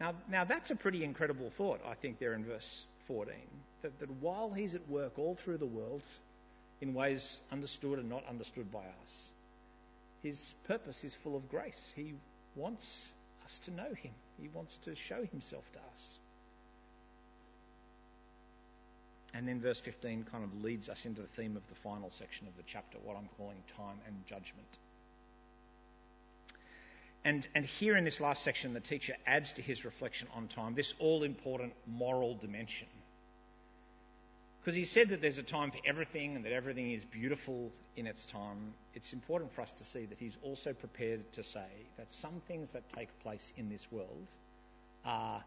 Now, 0.00 0.14
now 0.30 0.44
that's 0.44 0.70
a 0.70 0.76
pretty 0.76 1.04
incredible 1.04 1.50
thought, 1.50 1.80
I 1.86 1.94
think, 1.94 2.18
there 2.18 2.34
in 2.34 2.44
verse 2.44 2.84
14. 3.06 3.34
That, 3.82 3.98
that 4.00 4.10
while 4.20 4.50
he's 4.50 4.74
at 4.74 4.88
work 4.88 5.18
all 5.18 5.34
through 5.34 5.58
the 5.58 5.66
world, 5.66 6.02
in 6.80 6.94
ways 6.94 7.40
understood 7.52 7.98
and 7.98 8.08
not 8.08 8.24
understood 8.28 8.70
by 8.72 8.84
us, 9.02 9.30
his 10.22 10.54
purpose 10.66 11.04
is 11.04 11.14
full 11.14 11.36
of 11.36 11.48
grace. 11.48 11.92
He 11.94 12.14
wants 12.56 13.12
us 13.44 13.58
to 13.60 13.70
know 13.70 13.92
him, 13.94 14.12
he 14.40 14.48
wants 14.48 14.76
to 14.84 14.94
show 14.94 15.24
himself 15.30 15.64
to 15.72 15.78
us. 15.92 16.18
And 19.34 19.48
then 19.48 19.60
verse 19.60 19.80
15 19.80 20.26
kind 20.30 20.44
of 20.44 20.62
leads 20.62 20.88
us 20.88 21.06
into 21.06 21.20
the 21.20 21.28
theme 21.28 21.56
of 21.56 21.66
the 21.68 21.74
final 21.74 22.10
section 22.12 22.46
of 22.46 22.56
the 22.56 22.62
chapter, 22.66 22.98
what 23.02 23.16
I'm 23.16 23.28
calling 23.36 23.56
time 23.76 23.98
and 24.06 24.14
judgment. 24.26 24.78
And, 27.24 27.46
and 27.54 27.64
here 27.64 27.96
in 27.96 28.04
this 28.04 28.20
last 28.20 28.42
section, 28.42 28.74
the 28.74 28.80
teacher 28.80 29.14
adds 29.26 29.52
to 29.52 29.62
his 29.62 29.84
reflection 29.84 30.28
on 30.34 30.48
time 30.48 30.74
this 30.74 30.94
all 30.98 31.22
important 31.22 31.72
moral 31.86 32.34
dimension. 32.34 32.88
Because 34.60 34.76
he 34.76 34.84
said 34.84 35.10
that 35.10 35.20
there's 35.20 35.38
a 35.38 35.42
time 35.42 35.70
for 35.70 35.78
everything 35.84 36.36
and 36.36 36.44
that 36.44 36.52
everything 36.52 36.90
is 36.90 37.04
beautiful 37.04 37.70
in 37.96 38.06
its 38.06 38.24
time. 38.24 38.74
It's 38.94 39.12
important 39.12 39.52
for 39.52 39.60
us 39.60 39.72
to 39.74 39.84
see 39.84 40.06
that 40.06 40.18
he's 40.18 40.36
also 40.42 40.72
prepared 40.72 41.32
to 41.32 41.42
say 41.42 41.66
that 41.98 42.10
some 42.12 42.40
things 42.48 42.70
that 42.70 42.88
take 42.90 43.08
place 43.20 43.52
in 43.56 43.68
this 43.68 43.90
world 43.92 44.26
are 45.04 45.42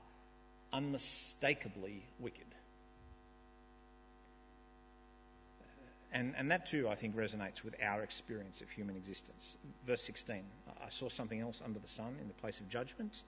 unmistakably 0.72 2.04
wicked. 2.20 2.46
And, 6.14 6.36
and 6.38 6.52
that 6.52 6.66
too, 6.66 6.88
I 6.88 6.96
think, 6.96 7.16
resonates 7.16 7.64
with 7.64 7.76
our 7.84 8.02
experience 8.02 8.62
of 8.62 8.70
human 8.70 8.96
existence. 8.96 9.58
Verse 9.86 10.04
16 10.04 10.42
I 10.68 10.90
saw 10.90 11.10
something 11.10 11.40
else 11.40 11.62
under 11.64 11.80
the 11.80 11.88
sun. 11.88 12.16
In 12.22 12.28
the 12.28 12.34
place 12.36 12.60
of 12.60 12.70
judgment, 12.70 13.24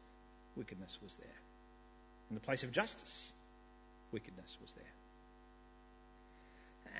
wickedness 0.55 0.97
was 1.03 1.13
there. 1.15 1.39
In 2.29 2.35
the 2.35 2.41
place 2.41 2.63
of 2.63 2.71
justice, 2.71 3.33
wickedness 4.11 4.57
was 4.61 4.71
there. 4.73 4.83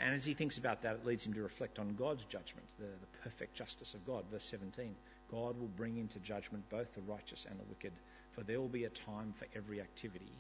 And 0.04 0.16
as 0.16 0.26
he 0.26 0.34
thinks 0.34 0.58
about 0.58 0.82
that, 0.84 0.96
it 0.96 1.06
leads 1.06 1.26
him 1.26 1.34
to 1.34 1.42
reflect 1.42 1.80
on 1.80 1.96
God's 1.96 2.24
judgment, 2.26 2.66
the, 2.78 2.86
the 2.86 3.18
perfect 3.24 3.54
justice 3.54 3.94
of 3.94 4.06
God. 4.06 4.24
Verse 4.32 4.46
17 4.46 4.96
God 5.32 5.60
will 5.60 5.70
bring 5.78 5.98
into 5.98 6.20
judgment 6.20 6.68
both 6.70 6.94
the 6.96 7.02
righteous 7.02 7.46
and 7.50 7.60
the 7.60 7.64
wicked, 7.70 7.94
for 8.32 8.44
there 8.44 8.60
will 8.60 8.68
be 8.68 8.86
a 8.86 8.90
time 8.90 9.34
for 9.38 9.46
every 9.56 9.80
activity, 9.80 10.32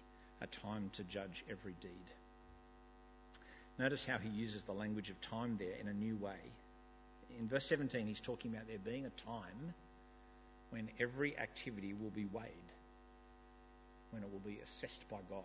a 0.42 0.48
time 0.48 0.90
to 0.94 1.04
judge 1.04 1.44
every 1.50 1.76
deed. 1.82 2.12
Notice 3.80 4.06
how 4.06 4.18
he 4.18 4.28
uses 4.30 4.64
the 4.64 4.74
language 4.74 5.10
of 5.10 5.20
time 5.22 5.56
there 5.58 5.76
in 5.80 5.88
a 5.88 5.94
new 5.94 6.18
way. 6.18 6.36
In 7.40 7.48
verse 7.48 7.66
17, 7.66 8.06
he's 8.06 8.20
talking 8.20 8.52
about 8.52 8.68
there 8.68 8.78
being 8.84 9.06
a 9.06 9.22
time 9.22 9.74
when 10.70 10.90
every 11.00 11.38
activity 11.40 11.94
will 11.94 12.10
be 12.10 12.26
weighed, 12.26 12.70
when 14.12 14.22
it 14.22 14.30
will 14.30 14.42
be 14.46 14.60
assessed 14.62 15.08
by 15.10 15.20
God. 15.30 15.44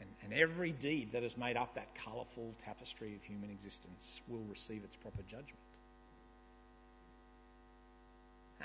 And, 0.00 0.08
and 0.24 0.32
every 0.32 0.72
deed 0.72 1.12
that 1.12 1.22
has 1.22 1.36
made 1.36 1.58
up 1.58 1.74
that 1.74 1.94
colourful 2.02 2.54
tapestry 2.64 3.14
of 3.14 3.22
human 3.22 3.50
existence 3.50 4.22
will 4.26 4.42
receive 4.48 4.82
its 4.82 4.96
proper 4.96 5.22
judgment. 5.28 5.58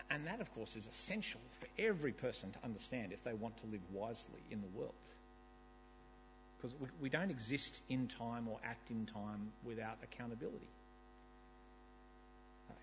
And 0.09 0.25
that, 0.25 0.39
of 0.39 0.53
course, 0.55 0.77
is 0.77 0.87
essential 0.87 1.41
for 1.59 1.67
every 1.77 2.13
person 2.13 2.51
to 2.51 2.59
understand 2.63 3.11
if 3.11 3.23
they 3.25 3.33
want 3.33 3.57
to 3.57 3.65
live 3.65 3.81
wisely 3.91 4.41
in 4.51 4.61
the 4.61 4.79
world 4.79 4.93
because 6.65 6.79
we, 6.79 6.87
we 7.03 7.09
don't 7.09 7.29
exist 7.29 7.81
in 7.89 8.07
time 8.07 8.47
or 8.47 8.57
act 8.63 8.89
in 8.89 9.05
time 9.05 9.51
without 9.63 9.97
accountability. 10.03 10.69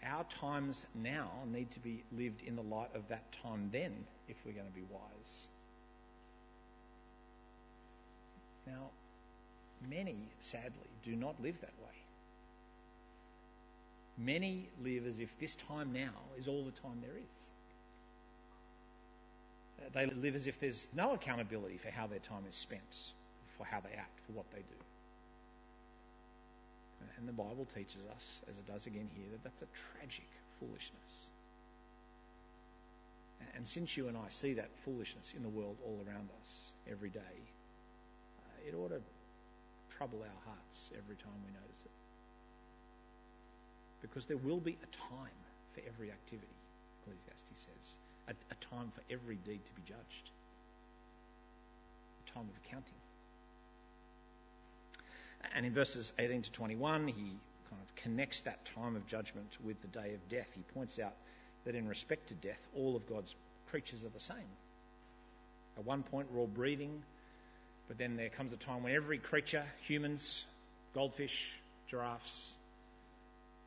Our 0.04 0.24
times 0.24 0.84
now 0.94 1.30
need 1.52 1.70
to 1.72 1.80
be 1.80 2.02
lived 2.16 2.42
in 2.42 2.56
the 2.56 2.62
light 2.62 2.90
of 2.94 3.08
that 3.08 3.30
time 3.42 3.70
then 3.72 3.92
if 4.28 4.36
we're 4.44 4.52
going 4.52 4.66
to 4.66 4.72
be 4.72 4.84
wise. 4.90 5.46
Now, 8.66 8.90
many, 9.88 10.16
sadly, 10.40 10.90
do 11.04 11.14
not 11.14 11.40
live 11.42 11.60
that 11.60 11.72
way. 11.80 11.88
Many 14.18 14.68
live 14.82 15.06
as 15.06 15.20
if 15.20 15.38
this 15.38 15.54
time 15.54 15.92
now 15.92 16.12
is 16.38 16.48
all 16.48 16.64
the 16.64 16.72
time 16.82 17.00
there 17.00 17.16
is. 17.16 17.50
They 19.92 20.06
live 20.06 20.36
as 20.36 20.46
if 20.46 20.60
there's 20.60 20.86
no 20.94 21.14
accountability 21.14 21.78
for 21.78 21.90
how 21.90 22.06
their 22.06 22.20
time 22.20 22.44
is 22.48 22.54
spent 22.54 23.12
for 23.62 23.70
how 23.70 23.78
they 23.80 23.94
act, 23.94 24.18
for 24.26 24.32
what 24.32 24.50
they 24.50 24.58
do. 24.58 24.80
And 27.18 27.28
the 27.28 27.32
Bible 27.32 27.66
teaches 27.72 28.02
us, 28.10 28.40
as 28.50 28.58
it 28.58 28.66
does 28.66 28.86
again 28.86 29.08
here, 29.14 29.26
that 29.30 29.44
that's 29.44 29.62
a 29.62 29.70
tragic 29.94 30.26
foolishness. 30.58 31.12
And 33.54 33.68
since 33.68 33.96
you 33.96 34.08
and 34.08 34.16
I 34.16 34.28
see 34.30 34.54
that 34.54 34.70
foolishness 34.82 35.34
in 35.36 35.42
the 35.42 35.48
world 35.48 35.76
all 35.84 36.00
around 36.06 36.28
us 36.40 36.72
every 36.90 37.10
day, 37.10 37.36
uh, 38.42 38.68
it 38.68 38.74
ought 38.74 38.90
to 38.90 39.00
trouble 39.96 40.18
our 40.18 40.40
hearts 40.46 40.90
every 40.98 41.14
time 41.14 41.38
we 41.46 41.52
notice 41.54 41.82
it. 41.84 41.96
Because 44.00 44.26
there 44.26 44.38
will 44.38 44.58
be 44.58 44.76
a 44.82 44.90
time 44.96 45.38
for 45.74 45.82
every 45.86 46.10
activity, 46.10 46.58
Ecclesiastes 47.02 47.66
says, 47.66 47.96
a, 48.26 48.34
a 48.50 48.56
time 48.58 48.90
for 48.90 49.02
every 49.12 49.36
deed 49.36 49.64
to 49.64 49.72
be 49.74 49.82
judged, 49.86 50.30
a 52.26 52.30
time 52.30 52.48
of 52.50 52.56
accounting. 52.66 53.01
And 55.54 55.66
in 55.66 55.72
verses 55.72 56.12
18 56.18 56.42
to 56.42 56.52
21, 56.52 57.08
he 57.08 57.14
kind 57.14 57.82
of 57.82 57.94
connects 57.96 58.42
that 58.42 58.64
time 58.64 58.96
of 58.96 59.06
judgment 59.06 59.56
with 59.64 59.80
the 59.82 59.88
day 59.88 60.14
of 60.14 60.28
death. 60.28 60.48
He 60.54 60.62
points 60.74 60.98
out 60.98 61.14
that 61.64 61.74
in 61.74 61.88
respect 61.88 62.28
to 62.28 62.34
death, 62.34 62.60
all 62.76 62.96
of 62.96 63.06
God's 63.08 63.34
creatures 63.70 64.04
are 64.04 64.10
the 64.10 64.20
same. 64.20 64.36
At 65.76 65.84
one 65.84 66.02
point, 66.02 66.28
we're 66.32 66.40
all 66.40 66.46
breathing, 66.46 67.02
but 67.88 67.98
then 67.98 68.16
there 68.16 68.28
comes 68.28 68.52
a 68.52 68.56
time 68.56 68.82
when 68.82 68.94
every 68.94 69.18
creature, 69.18 69.64
humans, 69.86 70.44
goldfish, 70.94 71.52
giraffes, 71.88 72.52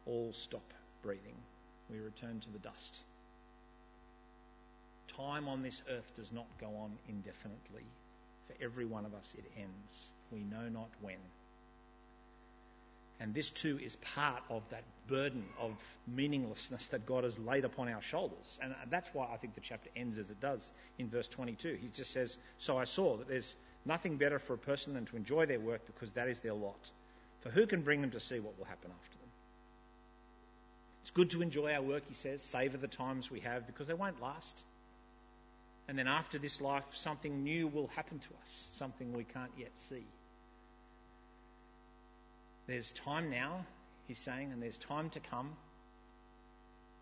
all 0.06 0.32
stop 0.34 0.74
breathing. 1.02 1.36
We 1.90 2.00
return 2.00 2.40
to 2.40 2.50
the 2.52 2.60
dust. 2.60 2.98
Time 5.16 5.48
on 5.48 5.62
this 5.62 5.82
earth 5.90 6.12
does 6.16 6.32
not 6.32 6.48
go 6.60 6.68
on 6.68 6.92
indefinitely. 7.08 7.86
For 8.48 8.64
every 8.64 8.86
one 8.86 9.06
of 9.06 9.14
us, 9.14 9.34
it 9.38 9.46
ends. 9.58 10.10
We 10.32 10.40
know 10.40 10.70
not 10.70 10.90
when. 11.02 11.18
And 13.20 13.34
this 13.34 13.50
too 13.50 13.80
is 13.82 13.96
part 13.98 14.44
of 14.50 14.62
that 14.70 14.84
burden 15.08 15.44
of 15.60 15.72
meaninglessness 16.08 16.88
that 16.90 17.06
God 17.06 17.24
has 17.24 17.38
laid 17.40 17.64
upon 17.64 17.88
our 17.88 18.02
shoulders. 18.02 18.60
And 18.62 18.76
that's 18.90 19.10
why 19.14 19.28
I 19.32 19.38
think 19.38 19.56
the 19.56 19.62
chapter 19.62 19.90
ends 19.96 20.18
as 20.18 20.30
it 20.30 20.42
does 20.42 20.70
in 21.00 21.10
verse 21.10 21.28
22. 21.28 21.78
He 21.82 21.88
just 21.96 22.12
says, 22.12 22.38
So 22.58 22.78
I 22.78 22.84
saw 22.84 23.18
that 23.18 23.28
there's 23.28 23.56
nothing 23.86 24.18
better 24.18 24.40
for 24.40 24.54
a 24.54 24.58
person 24.58 24.94
than 24.94 25.06
to 25.06 25.16
enjoy 25.16 25.46
their 25.46 25.60
work 25.60 25.86
because 25.86 26.10
that 26.12 26.28
is 26.28 26.40
their 26.40 26.54
lot. 26.54 26.90
For 27.42 27.50
who 27.50 27.68
can 27.68 27.82
bring 27.82 28.02
them 28.02 28.12
to 28.12 28.20
see 28.20 28.40
what 28.40 28.58
will 28.58 28.66
happen 28.66 28.92
after 28.92 29.18
them? 29.18 29.30
It's 31.04 31.12
good 31.12 31.30
to 31.32 31.42
enjoy 31.42 31.72
our 31.74 31.82
work, 31.82 32.04
he 32.08 32.16
says, 32.16 32.42
savour 32.42 32.78
the 32.78 32.88
times 32.88 33.30
we 33.30 33.42
have 33.42 33.68
because 33.68 33.88
they 33.88 33.94
won't 33.94 34.22
last. 34.22 34.60
And 35.88 35.98
then 35.98 36.08
after 36.08 36.40
this 36.40 36.60
life, 36.62 36.84
something 36.94 37.44
new 37.44 37.68
will 37.68 37.88
happen 37.96 38.18
to 38.18 38.30
us, 38.42 38.68
something 38.72 39.14
we 39.14 39.24
can't 39.24 39.52
yet 39.58 39.72
see. 39.90 40.04
There's 42.68 42.92
time 42.94 43.30
now, 43.30 43.66
he's 44.08 44.18
saying, 44.18 44.52
and 44.52 44.62
there's 44.62 44.78
time 44.78 45.10
to 45.12 45.20
come. 45.20 45.52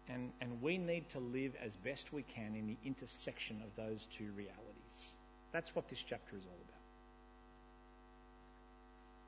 And, 0.10 0.32
and 0.42 0.62
we 0.62 0.78
need 0.78 1.08
to 1.10 1.20
live 1.20 1.54
as 1.64 1.76
best 1.76 2.12
we 2.12 2.24
can 2.24 2.56
in 2.56 2.68
the 2.68 2.78
intersection 2.86 3.62
of 3.64 3.76
those 3.76 4.06
two 4.08 4.30
realities. 4.36 5.14
That's 5.54 5.74
what 5.76 5.88
this 5.90 6.04
chapter 6.04 6.36
is 6.36 6.44
all 6.46 6.52
about. 6.52 6.74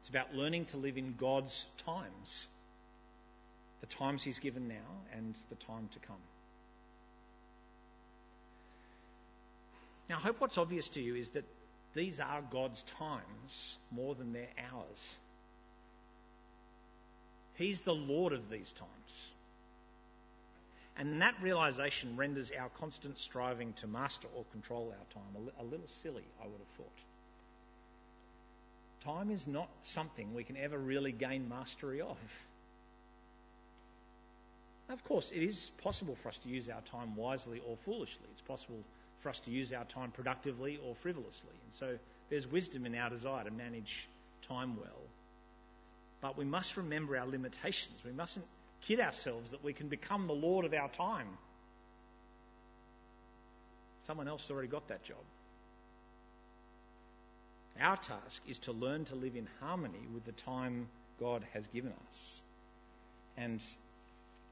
It's 0.01 0.10
about 0.10 0.36
learning 0.36 0.65
to 0.65 0.77
live 0.77 0.98
in 0.98 1.15
God's 1.18 1.65
times, 1.86 2.48
the 3.80 3.88
times 3.88 4.22
He's 4.22 4.39
given 4.39 4.68
now 4.68 5.15
and 5.15 5.36
the 5.50 5.56
time 5.56 5.89
to 5.94 6.00
come. 6.00 6.18
Now, 10.10 10.18
I 10.18 10.20
hope 10.20 10.42
what's 10.42 10.58
obvious 10.58 10.89
to 10.89 11.01
you 11.01 11.15
is 11.15 11.30
that 11.30 11.46
these 11.96 12.20
are 12.20 12.42
God's 12.51 12.84
times 12.84 13.77
more 13.92 14.13
than 14.13 14.34
they're 14.34 14.48
ours. 14.74 15.15
He's 17.56 17.82
the 17.82 17.96
Lord 17.96 18.34
of 18.34 18.50
these 18.50 18.74
times. 18.74 19.30
And 20.98 21.22
that 21.22 21.36
realization 21.42 22.16
renders 22.16 22.52
our 22.58 22.70
constant 22.70 23.18
striving 23.18 23.74
to 23.74 23.88
master 23.88 24.28
or 24.36 24.46
control 24.52 24.94
our 24.98 25.14
time 25.14 25.52
a, 25.60 25.64
little 25.64 25.88
silly, 25.88 26.24
I 26.42 26.46
would 26.46 26.60
have 26.60 26.68
thought. 26.78 27.04
time 29.04 29.30
is 29.30 29.46
not 29.46 29.70
something 29.82 30.34
we 30.34 30.44
can 30.44 30.58
ever 30.58 30.78
really 30.78 31.12
gain 31.12 31.50
mastery 31.50 32.02
of. 32.02 32.18
Of 34.90 35.04
course, 35.04 35.32
it 35.32 35.42
is 35.42 35.72
possible 35.82 36.16
for 36.16 36.30
us 36.30 36.38
to 36.40 36.50
use 36.50 36.70
our 36.70 36.82
time 36.82 37.16
wisely 37.16 37.62
or 37.68 37.76
foolishly. 37.76 38.28
It's 38.32 38.42
possible 38.42 38.84
for 39.20 39.30
us 39.30 39.40
to 39.40 39.52
use 39.52 39.74
our 39.74 39.86
time 39.86 40.12
productively 40.12 40.80
or 40.86 40.96
frivolously. 40.96 41.50
And 41.66 41.74
so 41.74 41.98
there's 42.30 42.48
wisdom 42.48 42.86
in 42.86 42.96
our 42.96 43.10
desire 43.10 43.44
to 43.44 43.52
manage 43.52 44.08
time 44.48 44.78
well. 44.78 45.02
But 46.25 46.39
we 46.39 46.46
must 46.46 46.75
remember 46.75 47.15
our 47.15 47.27
limitations. 47.27 48.00
We 48.03 48.12
mustn't 48.12 48.48
kid 48.88 49.00
ourselves 49.00 49.51
that 49.51 49.63
we 49.63 49.74
can 49.74 49.89
become 49.89 50.25
the 50.25 50.34
Lord 50.34 50.65
of 50.65 50.74
our 50.74 50.89
time. 50.89 51.27
Someone 54.08 54.27
else 54.27 54.50
already 54.50 54.67
got 54.67 54.88
that 54.88 55.03
job. 55.03 55.20
Our 57.79 57.98
task 57.98 58.41
is 58.50 58.58
to 58.60 58.72
learn 58.72 59.05
to 59.05 59.15
live 59.15 59.36
in 59.36 59.48
harmony 59.60 60.00
with 60.15 60.25
the 60.25 60.32
time 60.32 60.88
God 61.20 61.44
has 61.53 61.67
given 61.67 61.94
us. 62.10 62.41
And 63.38 63.63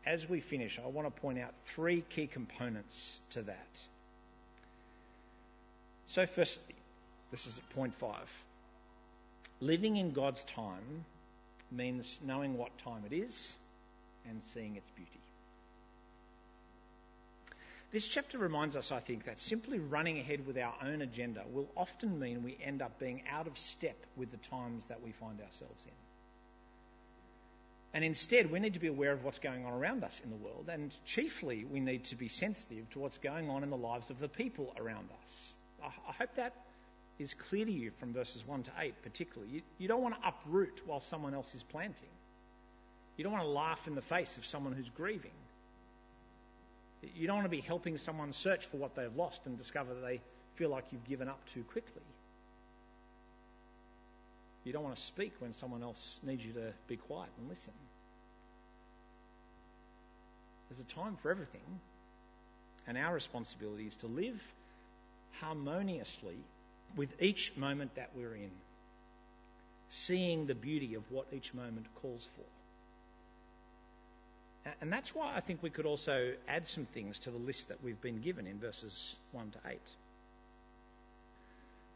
as 0.05 0.29
we 0.29 0.41
finish, 0.41 0.77
I 0.77 0.87
want 0.87 1.07
to 1.07 1.21
point 1.21 1.39
out 1.39 1.55
three 1.65 2.03
key 2.07 2.27
components 2.27 3.19
to 3.31 3.41
that. 3.41 3.79
So, 6.05 6.27
firstly, 6.27 6.75
this 7.31 7.47
is 7.47 7.57
at 7.57 7.67
point 7.71 7.95
five. 7.95 8.29
Living 9.59 9.97
in 9.97 10.11
God's 10.11 10.43
time 10.43 11.05
means 11.73 12.19
knowing 12.23 12.57
what 12.57 12.77
time 12.79 13.03
it 13.09 13.13
is 13.13 13.51
and 14.29 14.41
seeing 14.41 14.75
its 14.75 14.89
beauty. 14.91 15.09
This 17.91 18.07
chapter 18.07 18.39
reminds 18.39 18.75
us, 18.75 18.91
I 18.91 18.99
think, 18.99 19.25
that 19.25 19.39
simply 19.39 19.77
running 19.77 20.17
ahead 20.19 20.47
with 20.47 20.57
our 20.57 20.73
own 20.83 21.03
agenda 21.03 21.43
will 21.51 21.67
often 21.77 22.19
mean 22.19 22.41
we 22.41 22.57
end 22.63 22.81
up 22.81 22.99
being 22.99 23.21
out 23.31 23.45
of 23.45 23.55
step 23.55 23.97
with 24.15 24.31
the 24.31 24.37
times 24.37 24.83
that 24.87 25.03
we 25.03 25.11
find 25.11 25.39
ourselves 25.39 25.85
in. 25.85 25.91
And 27.93 28.03
instead, 28.03 28.49
we 28.49 28.59
need 28.59 28.73
to 28.73 28.79
be 28.79 28.87
aware 28.87 29.11
of 29.11 29.23
what's 29.23 29.37
going 29.37 29.65
on 29.65 29.73
around 29.73 30.03
us 30.03 30.19
in 30.23 30.31
the 30.31 30.35
world, 30.37 30.69
and 30.71 30.91
chiefly, 31.05 31.63
we 31.63 31.79
need 31.79 32.05
to 32.05 32.15
be 32.15 32.27
sensitive 32.27 32.89
to 32.91 32.99
what's 32.99 33.19
going 33.19 33.51
on 33.51 33.61
in 33.61 33.69
the 33.69 33.77
lives 33.77 34.09
of 34.09 34.17
the 34.17 34.27
people 34.27 34.73
around 34.79 35.09
us. 35.21 35.53
I 35.83 36.13
hope 36.13 36.33
that 36.37 36.55
is 37.19 37.33
clear 37.33 37.65
to 37.65 37.71
you 37.71 37.91
from 37.99 38.13
verses 38.13 38.45
1 38.45 38.63
to 38.63 38.71
8, 38.79 38.93
particularly. 39.03 39.53
You, 39.53 39.61
you 39.77 39.87
don't 39.87 40.01
want 40.01 40.19
to 40.19 40.27
uproot 40.27 40.81
while 40.85 40.99
someone 40.99 41.33
else 41.33 41.53
is 41.55 41.63
planting, 41.63 42.09
you 43.17 43.23
don't 43.23 43.33
want 43.33 43.45
to 43.45 43.49
laugh 43.49 43.87
in 43.87 43.95
the 43.95 44.01
face 44.01 44.37
of 44.37 44.45
someone 44.45 44.73
who's 44.73 44.89
grieving. 44.89 45.31
You 47.15 47.27
don't 47.27 47.35
want 47.35 47.45
to 47.45 47.55
be 47.55 47.61
helping 47.61 47.97
someone 47.97 48.31
search 48.31 48.65
for 48.65 48.77
what 48.77 48.95
they've 48.95 49.15
lost 49.15 49.41
and 49.45 49.57
discover 49.57 49.93
that 49.93 50.01
they 50.01 50.21
feel 50.55 50.69
like 50.69 50.85
you've 50.91 51.03
given 51.03 51.27
up 51.27 51.39
too 51.53 51.63
quickly. 51.63 52.01
You 54.63 54.71
don't 54.71 54.83
want 54.83 54.95
to 54.95 55.01
speak 55.01 55.33
when 55.39 55.51
someone 55.51 55.83
else 55.83 56.19
needs 56.23 56.43
you 56.45 56.53
to 56.53 56.73
be 56.87 56.95
quiet 56.95 57.29
and 57.39 57.49
listen. 57.49 57.73
There's 60.69 60.79
a 60.79 60.85
time 60.85 61.17
for 61.17 61.29
everything, 61.29 61.61
and 62.87 62.97
our 62.97 63.13
responsibility 63.13 63.85
is 63.85 63.97
to 63.97 64.07
live 64.07 64.41
harmoniously 65.41 66.37
with 66.95 67.21
each 67.21 67.55
moment 67.55 67.95
that 67.95 68.09
we're 68.15 68.35
in, 68.35 68.51
seeing 69.89 70.47
the 70.47 70.55
beauty 70.55 70.95
of 70.95 71.03
what 71.11 71.27
each 71.31 71.53
moment 71.53 71.85
calls 72.01 72.27
for. 72.35 72.43
And 74.81 74.91
that's 74.91 75.13
why 75.13 75.33
I 75.35 75.41
think 75.41 75.61
we 75.61 75.69
could 75.69 75.85
also 75.85 76.33
add 76.47 76.67
some 76.67 76.85
things 76.85 77.19
to 77.19 77.31
the 77.31 77.37
list 77.37 77.67
that 77.67 77.83
we've 77.83 78.01
been 78.01 78.21
given 78.21 78.47
in 78.47 78.59
verses 78.59 79.17
1 79.33 79.51
to 79.51 79.57
8. 79.69 79.79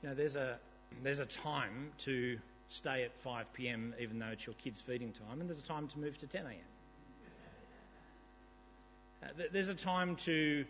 You 0.04 0.10
know, 0.10 0.16
there's 0.16 0.36
a, 0.36 0.58
there's 1.02 1.20
a 1.20 1.26
time 1.26 1.92
to 2.00 2.38
stay 2.70 3.04
at 3.04 3.16
5 3.22 3.54
pm 3.54 3.94
even 4.00 4.20
though 4.20 4.28
it's 4.28 4.46
your 4.46 4.56
kid's 4.56 4.82
feeding 4.82 5.14
time, 5.14 5.40
and 5.40 5.50
there's 5.50 5.60
a 5.60 5.68
time 5.68 5.88
to 5.88 6.00
move 6.00 6.18
to 6.20 6.28
10 6.28 6.46
am. 6.46 6.52
Uh, 9.24 9.28
there's 9.52 9.70
a 9.70 9.74
time 9.74 10.16
to 10.16 10.66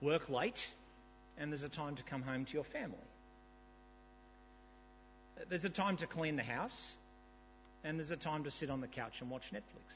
work 0.00 0.28
late, 0.28 0.68
and 1.38 1.50
there's 1.50 1.62
a 1.62 1.68
time 1.68 1.94
to 1.96 2.02
come 2.02 2.22
home 2.22 2.44
to 2.44 2.54
your 2.54 2.64
family. 2.64 2.98
There's 5.48 5.64
a 5.64 5.70
time 5.70 5.96
to 5.98 6.06
clean 6.06 6.36
the 6.36 6.42
house, 6.42 6.92
and 7.84 7.98
there's 7.98 8.10
a 8.10 8.16
time 8.16 8.44
to 8.44 8.50
sit 8.50 8.70
on 8.70 8.80
the 8.80 8.88
couch 8.88 9.20
and 9.20 9.30
watch 9.30 9.52
Netflix 9.52 9.94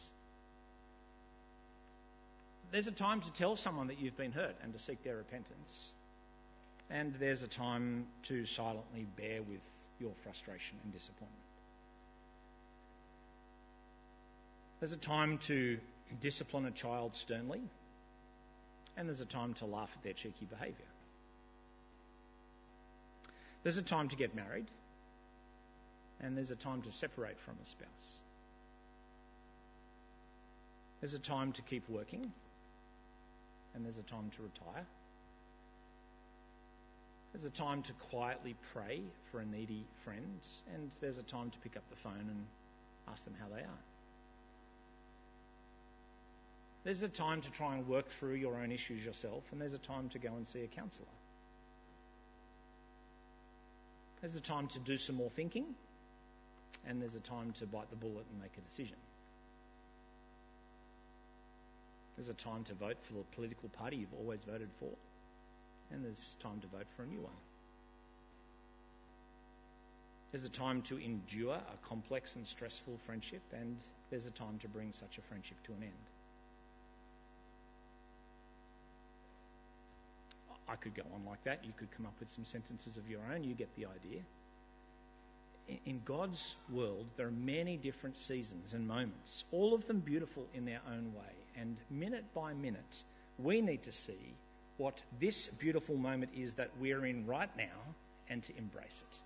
there's 2.72 2.86
a 2.86 2.92
time 2.92 3.20
to 3.20 3.30
tell 3.32 3.54
someone 3.54 3.88
that 3.88 4.00
you've 4.00 4.16
been 4.16 4.32
hurt 4.32 4.56
and 4.62 4.72
to 4.72 4.78
seek 4.78 5.04
their 5.04 5.16
repentance. 5.16 5.92
And 6.90 7.14
there's 7.20 7.42
a 7.42 7.48
time 7.48 8.06
to 8.24 8.46
silently 8.46 9.06
bear 9.16 9.42
with 9.42 9.60
your 10.00 10.12
frustration 10.24 10.78
and 10.82 10.92
disappointment. 10.92 11.38
There's 14.80 14.94
a 14.94 14.98
time 14.98 15.38
to 15.38 15.78
discipline 16.20 16.64
a 16.64 16.70
child 16.70 17.14
sternly, 17.14 17.60
and 18.96 19.06
there's 19.06 19.20
a 19.20 19.26
time 19.26 19.54
to 19.54 19.66
laugh 19.66 19.92
at 19.94 20.02
their 20.02 20.14
cheeky 20.14 20.46
behaviour. 20.46 20.74
There's 23.62 23.76
a 23.76 23.82
time 23.82 24.08
to 24.08 24.16
get 24.16 24.34
married, 24.34 24.66
and 26.22 26.36
there's 26.36 26.50
a 26.50 26.56
time 26.56 26.82
to 26.82 26.92
separate 26.92 27.38
from 27.40 27.54
a 27.60 27.66
spouse. 27.66 28.18
There's 31.00 31.14
a 31.14 31.18
time 31.18 31.52
to 31.52 31.62
keep 31.62 31.88
working, 31.88 32.32
and 33.74 33.84
there's 33.84 33.98
a 33.98 34.02
time 34.02 34.30
to 34.36 34.42
retire. 34.42 34.86
There's 37.32 37.44
a 37.44 37.50
time 37.50 37.82
to 37.82 37.92
quietly 38.10 38.54
pray 38.72 39.00
for 39.30 39.40
a 39.40 39.44
needy 39.44 39.84
friend, 40.04 40.38
and 40.74 40.90
there's 41.00 41.18
a 41.18 41.22
time 41.22 41.50
to 41.50 41.58
pick 41.58 41.76
up 41.76 41.82
the 41.90 41.96
phone 41.96 42.12
and 42.20 42.44
ask 43.08 43.24
them 43.24 43.34
how 43.40 43.48
they 43.54 43.62
are. 43.62 43.82
There's 46.84 47.02
a 47.02 47.08
time 47.08 47.40
to 47.40 47.50
try 47.50 47.74
and 47.74 47.88
work 47.88 48.08
through 48.08 48.34
your 48.34 48.56
own 48.56 48.70
issues 48.70 49.04
yourself, 49.04 49.44
and 49.50 49.60
there's 49.60 49.72
a 49.72 49.78
time 49.78 50.08
to 50.10 50.18
go 50.18 50.28
and 50.34 50.46
see 50.46 50.62
a 50.62 50.66
counsellor. 50.66 51.06
There's 54.20 54.36
a 54.36 54.40
time 54.40 54.68
to 54.68 54.78
do 54.78 54.98
some 54.98 55.16
more 55.16 55.30
thinking, 55.30 55.64
and 56.86 57.00
there's 57.00 57.14
a 57.14 57.20
time 57.20 57.52
to 57.58 57.66
bite 57.66 57.90
the 57.90 57.96
bullet 57.96 58.24
and 58.30 58.40
make 58.40 58.52
a 58.56 58.60
decision. 58.60 58.96
There's 62.16 62.28
a 62.28 62.34
time 62.34 62.64
to 62.64 62.74
vote 62.74 62.98
for 63.02 63.14
the 63.14 63.24
political 63.34 63.68
party 63.70 63.96
you've 63.96 64.14
always 64.18 64.42
voted 64.44 64.68
for, 64.78 64.90
and 65.90 66.04
there's 66.04 66.36
time 66.40 66.60
to 66.60 66.66
vote 66.68 66.86
for 66.96 67.02
a 67.02 67.06
new 67.06 67.20
one. 67.20 67.32
There's 70.30 70.44
a 70.44 70.50
time 70.50 70.82
to 70.82 70.98
endure 70.98 71.54
a 71.54 71.86
complex 71.86 72.36
and 72.36 72.46
stressful 72.46 72.98
friendship, 72.98 73.42
and 73.52 73.76
there's 74.10 74.26
a 74.26 74.30
time 74.30 74.58
to 74.60 74.68
bring 74.68 74.92
such 74.92 75.18
a 75.18 75.20
friendship 75.22 75.56
to 75.64 75.72
an 75.72 75.82
end. 75.82 75.92
I 80.68 80.76
could 80.76 80.94
go 80.94 81.02
on 81.14 81.24
like 81.26 81.44
that. 81.44 81.64
You 81.64 81.72
could 81.76 81.90
come 81.94 82.06
up 82.06 82.14
with 82.18 82.30
some 82.30 82.46
sentences 82.46 82.96
of 82.96 83.08
your 83.10 83.20
own. 83.34 83.44
You 83.44 83.54
get 83.54 83.68
the 83.76 83.84
idea. 83.84 84.22
In 85.86 86.02
God's 86.04 86.56
world, 86.70 87.06
there 87.16 87.26
are 87.26 87.30
many 87.30 87.76
different 87.76 88.18
seasons 88.18 88.72
and 88.72 88.86
moments, 88.88 89.44
all 89.52 89.74
of 89.74 89.86
them 89.86 90.00
beautiful 90.00 90.46
in 90.54 90.64
their 90.64 90.80
own 90.90 91.12
way 91.14 91.32
and 91.56 91.76
minute 91.90 92.24
by 92.34 92.52
minute, 92.54 93.02
we 93.38 93.60
need 93.60 93.82
to 93.84 93.92
see 93.92 94.34
what 94.76 95.00
this 95.20 95.46
beautiful 95.46 95.96
moment 95.96 96.32
is 96.36 96.54
that 96.54 96.70
we're 96.80 97.04
in 97.04 97.26
right 97.26 97.50
now 97.56 97.94
and 98.28 98.42
to 98.44 98.56
embrace 98.56 99.04
it. 99.10 99.18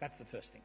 That's 0.00 0.18
the 0.18 0.24
first 0.24 0.52
thing. 0.52 0.62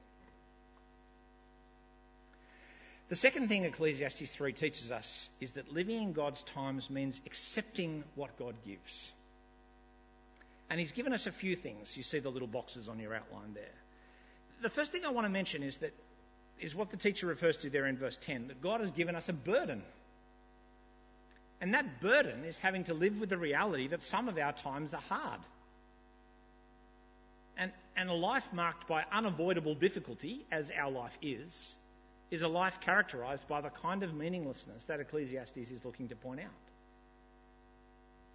The 3.10 3.16
second 3.16 3.48
thing 3.48 3.64
Ecclesiastes 3.64 4.32
3 4.32 4.52
teaches 4.52 4.92
us 4.92 5.30
is 5.40 5.52
that 5.54 5.72
living 5.72 6.02
in 6.02 6.14
God's 6.14 6.44
times 6.44 6.90
means 6.90 7.22
accepting 7.26 8.04
what 8.16 8.38
God 8.38 8.56
gives. 8.66 9.12
And 10.70 10.80
He's 10.80 10.92
given 10.92 11.14
us 11.14 11.28
a 11.28 11.32
few 11.32 11.56
things. 11.56 11.96
You 11.96 12.04
see 12.04 12.20
the 12.20 12.30
little 12.30 12.48
boxes 12.48 12.90
on 12.90 13.00
your 13.00 13.14
outline 13.14 13.54
there. 13.54 13.64
The 14.62 14.70
first 14.70 14.92
thing 14.92 15.06
I 15.06 15.12
want 15.12 15.26
to 15.26 15.30
mention 15.30 15.64
is 15.64 15.78
that 15.78 15.94
is 16.60 16.74
what 16.74 16.90
the 16.90 16.98
teacher 16.98 17.28
refers 17.28 17.58
to 17.58 17.70
there 17.70 17.86
in 17.86 17.98
verse 17.98 18.18
10 18.22 18.48
that 18.48 18.62
God 18.62 18.82
has 18.82 18.92
given 18.92 19.16
us 19.16 19.30
a 19.30 19.34
burden. 19.34 19.84
And 21.62 21.74
that 21.74 22.02
burden 22.02 22.44
is 22.46 22.58
having 22.58 22.84
to 22.86 22.94
live 22.94 23.20
with 23.20 23.30
the 23.30 23.38
reality 23.38 23.88
that 23.88 24.04
some 24.04 24.28
of 24.28 24.38
our 24.38 24.54
times 24.54 24.94
are 24.94 25.02
hard. 25.02 25.40
And, 27.58 27.72
and 27.96 28.10
a 28.10 28.14
life 28.14 28.48
marked 28.54 28.88
by 28.88 29.04
unavoidable 29.12 29.74
difficulty, 29.74 30.46
as 30.52 30.72
our 30.72 30.92
life 30.92 31.18
is, 31.22 31.76
is 32.30 32.44
a 32.44 32.48
life 32.48 32.80
characterized 32.82 33.48
by 33.48 33.62
the 33.62 33.70
kind 33.70 34.04
of 34.04 34.14
meaninglessness 34.14 34.84
that 34.86 35.00
Ecclesiastes 35.00 35.58
is 35.72 35.84
looking 35.84 36.10
to 36.10 36.16
point 36.16 36.42
out. 36.42 36.67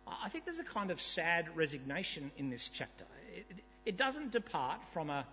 I 0.06 0.28
think 0.28 0.44
there's 0.44 0.58
a 0.58 0.64
kind 0.64 0.90
of 0.90 1.00
sad 1.00 1.56
resignation 1.56 2.30
in 2.36 2.50
this 2.50 2.68
chapter. 2.68 3.04
It, 3.34 3.46
it 3.84 3.96
doesn't 3.96 4.32
depart 4.32 4.80
from 4.92 5.10
a, 5.10 5.24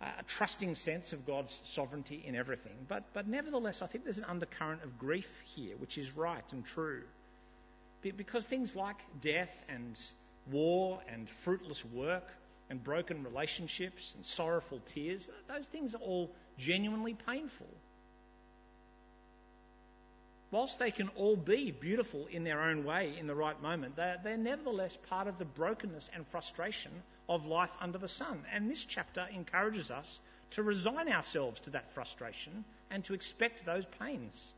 a 0.00 0.22
trusting 0.26 0.74
sense 0.74 1.12
of 1.12 1.26
God's 1.26 1.58
sovereignty 1.64 2.22
in 2.26 2.34
everything. 2.34 2.72
But, 2.88 3.04
but 3.12 3.28
nevertheless, 3.28 3.82
I 3.82 3.86
think 3.86 4.04
there's 4.04 4.18
an 4.18 4.24
undercurrent 4.24 4.82
of 4.82 4.98
grief 4.98 5.42
here, 5.54 5.76
which 5.76 5.98
is 5.98 6.16
right 6.16 6.44
and 6.52 6.64
true. 6.64 7.02
Because 8.02 8.44
things 8.44 8.74
like 8.74 8.96
death 9.20 9.54
and 9.68 9.98
war 10.50 11.00
and 11.08 11.28
fruitless 11.28 11.84
work 11.84 12.26
and 12.70 12.82
broken 12.82 13.24
relationships 13.24 14.14
and 14.16 14.24
sorrowful 14.24 14.80
tears, 14.86 15.28
those 15.48 15.66
things 15.66 15.94
are 15.94 15.98
all 15.98 16.30
genuinely 16.56 17.14
painful. 17.26 17.66
Whilst 20.50 20.80
they 20.80 20.90
can 20.90 21.08
all 21.10 21.36
be 21.36 21.70
beautiful 21.70 22.26
in 22.26 22.42
their 22.42 22.62
own 22.62 22.84
way 22.84 23.14
in 23.18 23.28
the 23.28 23.34
right 23.34 23.60
moment, 23.62 23.94
they're, 23.94 24.18
they're 24.22 24.36
nevertheless 24.36 24.98
part 25.08 25.28
of 25.28 25.38
the 25.38 25.44
brokenness 25.44 26.10
and 26.12 26.26
frustration 26.26 26.90
of 27.28 27.46
life 27.46 27.70
under 27.80 27.98
the 27.98 28.08
sun. 28.08 28.42
And 28.52 28.68
this 28.68 28.84
chapter 28.84 29.26
encourages 29.32 29.92
us 29.92 30.18
to 30.50 30.64
resign 30.64 31.08
ourselves 31.08 31.60
to 31.60 31.70
that 31.70 31.92
frustration 31.94 32.64
and 32.90 33.04
to 33.04 33.14
expect 33.14 33.64
those 33.64 33.84
pains. 34.00 34.52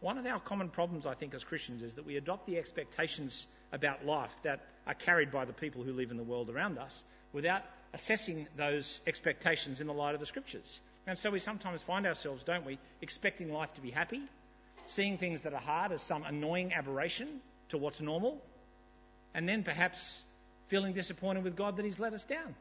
One 0.00 0.16
of 0.16 0.24
our 0.24 0.40
common 0.40 0.70
problems, 0.70 1.06
I 1.06 1.14
think, 1.14 1.34
as 1.34 1.44
Christians 1.44 1.82
is 1.82 1.94
that 1.94 2.06
we 2.06 2.16
adopt 2.16 2.46
the 2.46 2.56
expectations 2.56 3.46
about 3.72 4.06
life 4.06 4.34
that 4.44 4.64
are 4.86 4.94
carried 4.94 5.30
by 5.32 5.44
the 5.44 5.52
people 5.52 5.82
who 5.82 5.92
live 5.92 6.10
in 6.10 6.16
the 6.16 6.22
world 6.22 6.48
around 6.48 6.78
us 6.78 7.02
without 7.32 7.62
assessing 7.92 8.46
those 8.56 9.00
expectations 9.06 9.80
in 9.80 9.86
the 9.86 9.92
light 9.92 10.14
of 10.14 10.20
the 10.20 10.26
scriptures. 10.26 10.80
And 11.08 11.18
so 11.18 11.30
we 11.30 11.40
sometimes 11.40 11.80
find 11.80 12.06
ourselves, 12.06 12.44
don't 12.44 12.66
we, 12.66 12.78
expecting 13.00 13.50
life 13.50 13.72
to 13.74 13.80
be 13.80 13.90
happy, 13.90 14.20
seeing 14.88 15.16
things 15.16 15.40
that 15.40 15.54
are 15.54 15.60
hard 15.60 15.90
as 15.90 16.02
some 16.02 16.22
annoying 16.22 16.74
aberration 16.74 17.40
to 17.70 17.78
what's 17.78 18.02
normal, 18.02 18.42
and 19.34 19.48
then 19.48 19.62
perhaps 19.62 20.22
feeling 20.66 20.92
disappointed 20.92 21.44
with 21.44 21.56
God 21.56 21.76
that 21.76 21.86
He's 21.86 21.98
let 21.98 22.12
us 22.12 22.26
down. 22.26 22.54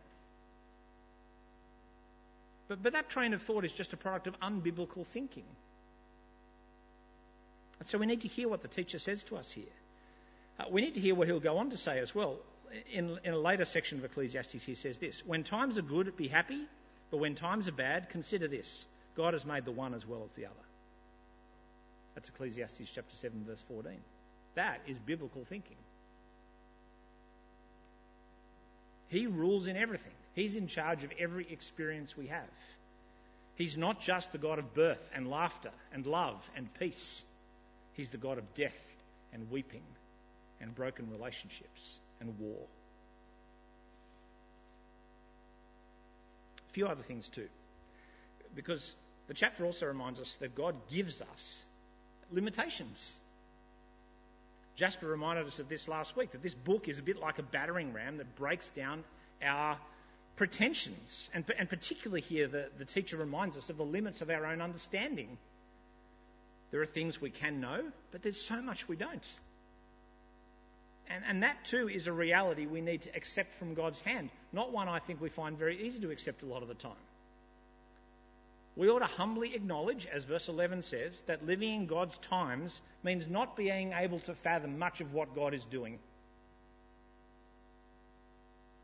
But, 2.70 2.82
but 2.82 2.94
that 2.94 3.10
train 3.10 3.34
of 3.34 3.42
thought 3.42 3.66
is 3.66 3.74
just 3.74 3.92
a 3.92 3.98
product 3.98 4.28
of 4.28 4.40
unbiblical 4.40 5.06
thinking. 5.06 5.46
And 7.80 7.90
so 7.90 7.98
we 7.98 8.06
need 8.06 8.22
to 8.22 8.30
hear 8.30 8.48
what 8.48 8.62
the 8.62 8.70
teacher 8.70 8.98
says 8.98 9.26
to 9.26 9.36
us 9.36 9.52
here. 9.52 9.66
Uh, 10.58 10.64
we 10.72 10.80
need 10.80 10.96
to 10.96 11.02
hear 11.02 11.16
what 11.16 11.28
he'll 11.28 11.42
go 11.42 11.58
on 11.58 11.70
to 11.72 11.78
say 11.78 12.00
as 12.00 12.16
well. 12.16 12.38
In, 12.94 13.20
in 13.26 13.34
a 13.34 13.38
later 13.38 13.66
section 13.66 13.98
of 13.98 14.06
Ecclesiastes, 14.06 14.64
he 14.64 14.76
says 14.76 15.00
this 15.00 15.26
When 15.26 15.44
times 15.44 15.78
are 15.78 15.82
good, 15.84 16.16
be 16.16 16.30
happy, 16.30 16.66
but 17.12 17.18
when 17.18 17.36
times 17.36 17.68
are 17.68 17.74
bad, 17.74 18.10
consider 18.10 18.48
this 18.48 18.86
God 19.16 19.34
has 19.34 19.46
made 19.46 19.66
the 19.66 19.72
one 19.72 19.94
as 19.94 20.06
well 20.06 20.24
as 20.24 20.32
the 20.34 20.46
other. 20.46 20.56
That's 22.16 22.30
Ecclesiastes 22.30 22.92
chapter 22.94 23.16
7, 23.16 23.46
verse 23.48 23.64
14. 23.68 23.94
That 24.56 24.82
is 24.88 24.98
biblical 24.98 25.44
thinking. 25.46 25.78
He 29.10 29.28
rules 29.28 29.68
in 29.68 29.78
everything, 29.78 30.14
He's 30.34 30.56
in 30.56 30.68
charge 30.68 31.04
of 31.04 31.12
every 31.18 31.48
experience 31.50 32.16
we 32.18 32.28
have. 32.28 32.50
He's 33.56 33.76
not 33.76 34.00
just 34.00 34.32
the 34.32 34.38
God 34.38 34.60
of 34.60 34.76
birth 34.76 35.10
and 35.16 35.28
laughter 35.28 35.72
and 35.92 36.06
love 36.06 36.40
and 36.56 36.72
peace. 36.80 37.24
He's 37.94 38.12
the 38.12 38.18
God 38.18 38.38
of 38.38 38.54
death 38.54 38.78
and 39.34 39.50
weeping 39.50 39.82
and 40.62 40.76
broken 40.76 41.10
relationships 41.10 41.98
and 42.20 42.38
war. 42.40 42.60
Few 46.78 46.86
other 46.86 47.02
things 47.02 47.28
too. 47.28 47.48
Because 48.56 48.94
the 49.28 49.34
chapter 49.34 49.66
also 49.66 49.88
reminds 49.88 50.20
us 50.20 50.36
that 50.36 50.54
God 50.54 50.76
gives 50.92 51.22
us 51.22 51.66
limitations. 52.32 53.16
Jasper 54.76 55.08
reminded 55.08 55.48
us 55.48 55.58
of 55.58 55.70
this 55.70 55.88
last 55.88 56.16
week 56.16 56.34
that 56.34 56.44
this 56.44 56.54
book 56.54 56.88
is 56.88 57.00
a 57.00 57.02
bit 57.02 57.18
like 57.18 57.40
a 57.40 57.42
battering 57.42 57.94
ram 57.94 58.18
that 58.18 58.36
breaks 58.36 58.70
down 58.70 59.04
our 59.42 59.80
pretensions. 60.36 61.32
And, 61.34 61.44
and 61.58 61.68
particularly 61.68 62.22
here, 62.22 62.48
the, 62.48 62.70
the 62.78 62.86
teacher 62.86 63.18
reminds 63.18 63.58
us 63.58 63.72
of 63.72 63.78
the 63.78 63.84
limits 63.84 64.22
of 64.22 64.30
our 64.30 64.46
own 64.46 64.62
understanding. 64.62 65.40
There 66.70 66.84
are 66.84 66.86
things 66.86 67.20
we 67.20 67.32
can 67.32 67.60
know, 67.60 67.86
but 68.12 68.22
there's 68.22 68.40
so 68.40 68.62
much 68.62 68.88
we 68.88 68.98
don't. 68.98 69.28
And, 71.10 71.24
and 71.28 71.44
that 71.44 71.64
too 71.66 71.90
is 71.90 72.08
a 72.08 72.14
reality 72.14 72.66
we 72.66 72.82
need 72.82 73.04
to 73.04 73.16
accept 73.16 73.54
from 73.54 73.74
God's 73.74 74.02
hand, 74.02 74.30
not 74.52 74.72
one 74.72 74.88
I 74.88 75.00
think 75.00 75.22
we 75.22 75.30
find 75.30 75.58
very 75.58 75.86
easy 75.86 76.00
to 76.02 76.12
accept 76.12 76.44
a 76.44 76.46
lot 76.46 76.62
of 76.62 76.68
the 76.68 76.76
time. 76.76 76.92
We 78.76 78.90
ought 78.90 79.00
to 79.00 79.06
humbly 79.06 79.56
acknowledge, 79.56 80.06
as 80.06 80.24
verse 80.26 80.50
11 80.50 80.84
says, 80.84 81.22
that 81.22 81.46
living 81.46 81.74
in 81.74 81.86
God's 81.88 82.18
times 82.20 82.82
means 83.04 83.28
not 83.28 83.56
being 83.56 83.94
able 83.94 84.20
to 84.20 84.36
fathom 84.36 84.78
much 84.78 85.02
of 85.02 85.14
what 85.14 85.34
God 85.34 85.56
is 85.56 85.66
doing. 85.66 85.98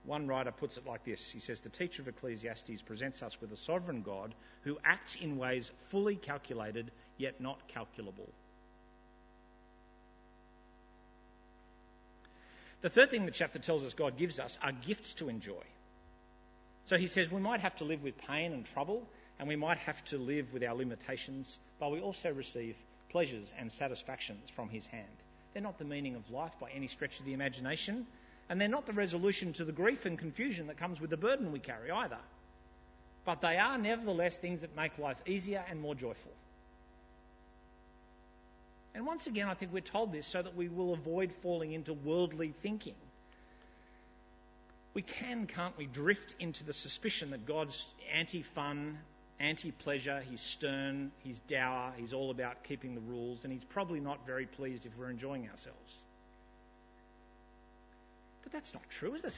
One 0.06 0.28
writer 0.28 0.52
puts 0.52 0.78
it 0.78 0.86
like 0.86 1.06
this 1.06 1.32
He 1.32 1.40
says, 1.40 1.62
The 1.62 1.70
teacher 1.70 2.02
of 2.02 2.08
Ecclesiastes 2.08 2.82
presents 2.82 3.22
us 3.22 3.40
with 3.40 3.52
a 3.52 3.58
sovereign 3.58 4.02
God 4.02 4.34
who 4.64 4.80
acts 4.84 5.16
in 5.16 5.38
ways 5.38 5.72
fully 5.90 6.16
calculated 6.16 6.92
yet 7.18 7.40
not 7.40 7.68
calculable. 7.68 8.28
The 12.84 12.90
third 12.90 13.12
thing 13.12 13.26
the 13.26 13.32
chapter 13.32 13.60
tells 13.60 13.82
us 13.82 13.94
God 13.94 14.18
gives 14.18 14.40
us 14.40 14.60
are 14.62 14.74
gifts 14.74 15.14
to 15.16 15.30
enjoy. 15.30 15.64
So 16.88 16.98
he 16.98 17.08
says 17.08 17.32
we 17.32 17.40
might 17.40 17.62
have 17.62 17.78
to 17.78 17.86
live 17.86 18.04
with 18.04 18.18
pain 18.18 18.52
and 18.52 18.66
trouble, 18.66 19.08
and 19.40 19.48
we 19.48 19.56
might 19.56 19.78
have 19.78 20.04
to 20.06 20.18
live 20.18 20.52
with 20.52 20.66
our 20.66 20.76
limitations, 20.76 21.60
but 21.80 21.92
we 21.92 22.02
also 22.02 22.34
receive 22.34 22.76
pleasures 23.10 23.54
and 23.58 23.72
satisfactions 23.72 24.50
from 24.50 24.68
his 24.68 24.86
hand. 24.86 25.08
They're 25.54 25.64
not 25.64 25.78
the 25.78 25.86
meaning 25.86 26.16
of 26.16 26.30
life 26.30 26.52
by 26.60 26.72
any 26.72 26.90
stretch 26.90 27.22
of 27.22 27.26
the 27.26 27.34
imagination, 27.34 28.06
and 28.50 28.60
they're 28.60 28.68
not 28.68 28.86
the 28.86 28.92
resolution 28.92 29.54
to 29.54 29.64
the 29.64 29.72
grief 29.72 30.06
and 30.06 30.20
confusion 30.20 30.68
that 30.68 30.78
comes 30.78 31.00
with 31.00 31.10
the 31.10 31.16
burden 31.16 31.54
we 31.54 31.60
carry 31.60 31.90
either. 31.90 32.20
But 33.24 33.40
they 33.40 33.56
are 33.56 33.78
nevertheless 33.78 34.36
things 34.36 34.60
that 34.60 34.76
make 34.76 34.98
life 34.98 35.22
easier 35.26 35.64
and 35.70 35.80
more 35.80 35.96
joyful. 35.96 36.34
And 38.96 39.06
once 39.06 39.28
again, 39.28 39.48
I 39.48 39.56
think 39.56 39.74
we're 39.74 39.82
told 39.82 40.12
this 40.12 40.28
so 40.28 40.42
that 40.42 40.56
we 40.56 40.70
will 40.70 40.94
avoid 40.94 41.32
falling 41.42 41.74
into 41.74 41.94
worldly 41.94 42.54
thinking. 42.62 42.96
We 44.94 45.02
can, 45.02 45.48
can't 45.48 45.76
we, 45.78 45.88
drift 45.88 46.36
into 46.40 46.64
the 46.64 46.74
suspicion 46.74 47.32
that 47.32 47.48
God's 47.48 47.88
anti 48.14 48.44
fun, 48.44 49.00
anti 49.40 49.72
pleasure, 49.72 50.22
he's 50.30 50.42
stern, 50.42 51.12
he's 51.24 51.40
dour, 51.40 51.92
he's 51.98 52.14
all 52.14 52.30
about 52.30 52.64
keeping 52.64 52.94
the 52.94 53.02
rules, 53.02 53.44
and 53.44 53.52
he's 53.52 53.64
probably 53.64 54.00
not 54.00 54.28
very 54.28 54.46
pleased 54.46 54.86
if 54.86 54.96
we're 54.96 55.10
enjoying 55.10 55.50
ourselves. 55.50 55.98
But 58.44 58.52
that's 58.52 58.74
not 58.76 58.84
true, 58.90 59.16
is 59.16 59.24
it? 59.24 59.34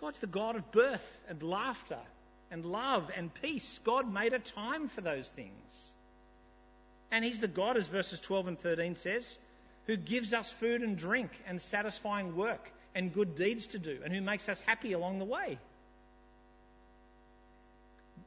God's 0.00 0.18
the 0.18 0.26
God 0.26 0.56
of 0.56 0.72
birth 0.72 1.18
and 1.28 1.40
laughter 1.42 2.00
and 2.50 2.64
love 2.64 3.10
and 3.16 3.32
peace. 3.32 3.78
God 3.84 4.12
made 4.12 4.32
a 4.32 4.38
time 4.40 4.88
for 4.88 5.00
those 5.00 5.28
things. 5.28 5.92
And 7.10 7.24
He's 7.24 7.40
the 7.40 7.48
God, 7.48 7.76
as 7.76 7.86
verses 7.86 8.20
12 8.20 8.48
and 8.48 8.58
13 8.58 8.94
says, 8.94 9.38
who 9.86 9.96
gives 9.96 10.34
us 10.34 10.50
food 10.52 10.82
and 10.82 10.96
drink 10.96 11.30
and 11.46 11.62
satisfying 11.62 12.36
work 12.36 12.70
and 12.94 13.12
good 13.12 13.36
deeds 13.36 13.68
to 13.68 13.78
do 13.78 13.98
and 14.04 14.12
who 14.12 14.20
makes 14.20 14.48
us 14.48 14.60
happy 14.60 14.92
along 14.92 15.18
the 15.18 15.24
way. 15.24 15.58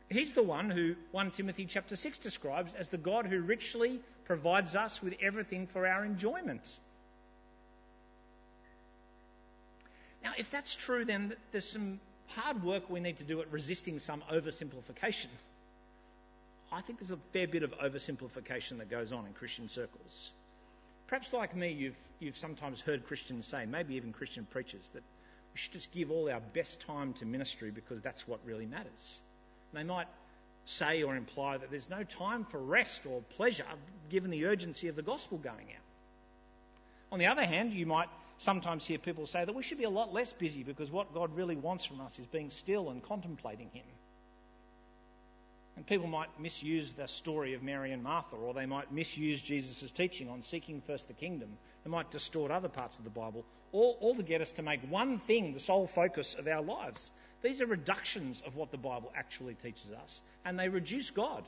He's 0.09 0.33
the 0.33 0.43
one 0.43 0.71
who 0.71 0.95
1 1.11 1.31
Timothy 1.31 1.65
chapter 1.65 1.95
6 1.95 2.17
describes 2.19 2.73
as 2.73 2.89
the 2.89 2.97
God 2.97 3.27
who 3.27 3.41
richly 3.41 3.99
provides 4.25 4.75
us 4.75 5.03
with 5.03 5.13
everything 5.21 5.67
for 5.67 5.85
our 5.85 6.03
enjoyment. 6.03 6.79
Now, 10.23 10.31
if 10.37 10.49
that's 10.49 10.75
true, 10.75 11.05
then 11.05 11.33
there's 11.51 11.69
some 11.69 11.99
hard 12.27 12.63
work 12.63 12.89
we 12.89 12.99
need 12.99 13.17
to 13.17 13.23
do 13.23 13.41
at 13.41 13.51
resisting 13.51 13.99
some 13.99 14.23
oversimplification. 14.31 15.27
I 16.71 16.81
think 16.81 16.99
there's 16.99 17.11
a 17.11 17.17
fair 17.33 17.47
bit 17.47 17.63
of 17.63 17.71
oversimplification 17.79 18.77
that 18.77 18.89
goes 18.89 19.11
on 19.11 19.25
in 19.25 19.33
Christian 19.33 19.69
circles. 19.69 20.31
Perhaps, 21.07 21.33
like 21.33 21.55
me, 21.55 21.71
you've, 21.71 21.97
you've 22.19 22.37
sometimes 22.37 22.79
heard 22.81 23.05
Christians 23.07 23.47
say, 23.47 23.65
maybe 23.65 23.95
even 23.95 24.13
Christian 24.13 24.45
preachers, 24.51 24.87
that 24.93 25.01
we 25.53 25.57
should 25.57 25.71
just 25.71 25.91
give 25.91 26.11
all 26.11 26.29
our 26.29 26.41
best 26.53 26.81
time 26.81 27.13
to 27.13 27.25
ministry 27.25 27.71
because 27.71 28.01
that's 28.01 28.27
what 28.27 28.39
really 28.45 28.67
matters. 28.67 29.19
And 29.71 29.79
they 29.79 29.91
might 29.91 30.07
say 30.65 31.01
or 31.01 31.15
imply 31.15 31.57
that 31.57 31.71
there's 31.71 31.89
no 31.89 32.03
time 32.03 32.45
for 32.45 32.59
rest 32.59 33.01
or 33.07 33.21
pleasure 33.37 33.65
given 34.09 34.29
the 34.29 34.45
urgency 34.45 34.87
of 34.87 34.95
the 34.95 35.01
gospel 35.01 35.39
going 35.39 35.55
out. 35.55 35.83
On 37.11 37.17
the 37.17 37.25
other 37.25 37.43
hand, 37.43 37.73
you 37.73 37.87
might 37.87 38.09
sometimes 38.37 38.85
hear 38.85 38.99
people 38.99 39.25
say 39.25 39.43
that 39.43 39.55
we 39.55 39.63
should 39.63 39.79
be 39.79 39.85
a 39.85 39.89
lot 39.89 40.13
less 40.13 40.31
busy 40.31 40.61
because 40.61 40.91
what 40.91 41.13
God 41.13 41.35
really 41.35 41.55
wants 41.55 41.85
from 41.85 42.01
us 42.01 42.19
is 42.19 42.27
being 42.27 42.51
still 42.51 42.91
and 42.91 43.01
contemplating 43.03 43.69
Him. 43.73 43.85
And 45.79 45.87
people 45.87 46.07
might 46.07 46.37
misuse 46.37 46.91
the 46.91 47.07
story 47.07 47.53
of 47.53 47.63
Mary 47.63 47.93
and 47.93 48.03
Martha, 48.03 48.35
or 48.35 48.53
they 48.53 48.65
might 48.65 48.91
misuse 48.91 49.41
Jesus' 49.41 49.89
teaching 49.91 50.27
on 50.27 50.41
seeking 50.41 50.81
first 50.81 51.07
the 51.07 51.13
kingdom. 51.13 51.47
They 51.85 51.89
might 51.89 52.11
distort 52.11 52.51
other 52.51 52.67
parts 52.67 52.97
of 52.97 53.05
the 53.05 53.09
Bible, 53.09 53.45
all, 53.71 53.97
all 54.01 54.13
to 54.15 54.21
get 54.21 54.41
us 54.41 54.51
to 54.53 54.61
make 54.61 54.81
one 54.91 55.19
thing 55.19 55.53
the 55.53 55.59
sole 55.61 55.87
focus 55.87 56.35
of 56.37 56.49
our 56.49 56.61
lives. 56.61 57.09
These 57.43 57.61
are 57.61 57.65
reductions 57.65 58.43
of 58.45 58.57
what 58.57 58.71
the 58.71 58.77
Bible 58.77 59.09
actually 59.15 59.53
teaches 59.53 59.89
us, 60.03 60.21
and 60.43 60.59
they 60.59 60.67
reduce 60.67 61.11
God. 61.11 61.45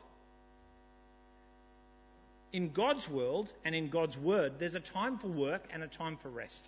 In 2.53 2.71
God's 2.71 3.09
world 3.09 3.51
and 3.65 3.75
in 3.75 3.89
God's 3.89 4.17
word, 4.17 4.59
there's 4.59 4.75
a 4.75 4.79
time 4.79 5.17
for 5.17 5.27
work 5.27 5.65
and 5.73 5.83
a 5.83 5.87
time 5.87 6.15
for 6.15 6.29
rest. 6.29 6.65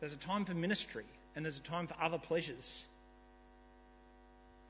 There's 0.00 0.14
a 0.14 0.16
time 0.16 0.46
for 0.46 0.54
ministry 0.54 1.04
and 1.36 1.44
there's 1.44 1.58
a 1.58 1.62
time 1.62 1.86
for 1.86 1.96
other 2.00 2.18
pleasures. 2.18 2.86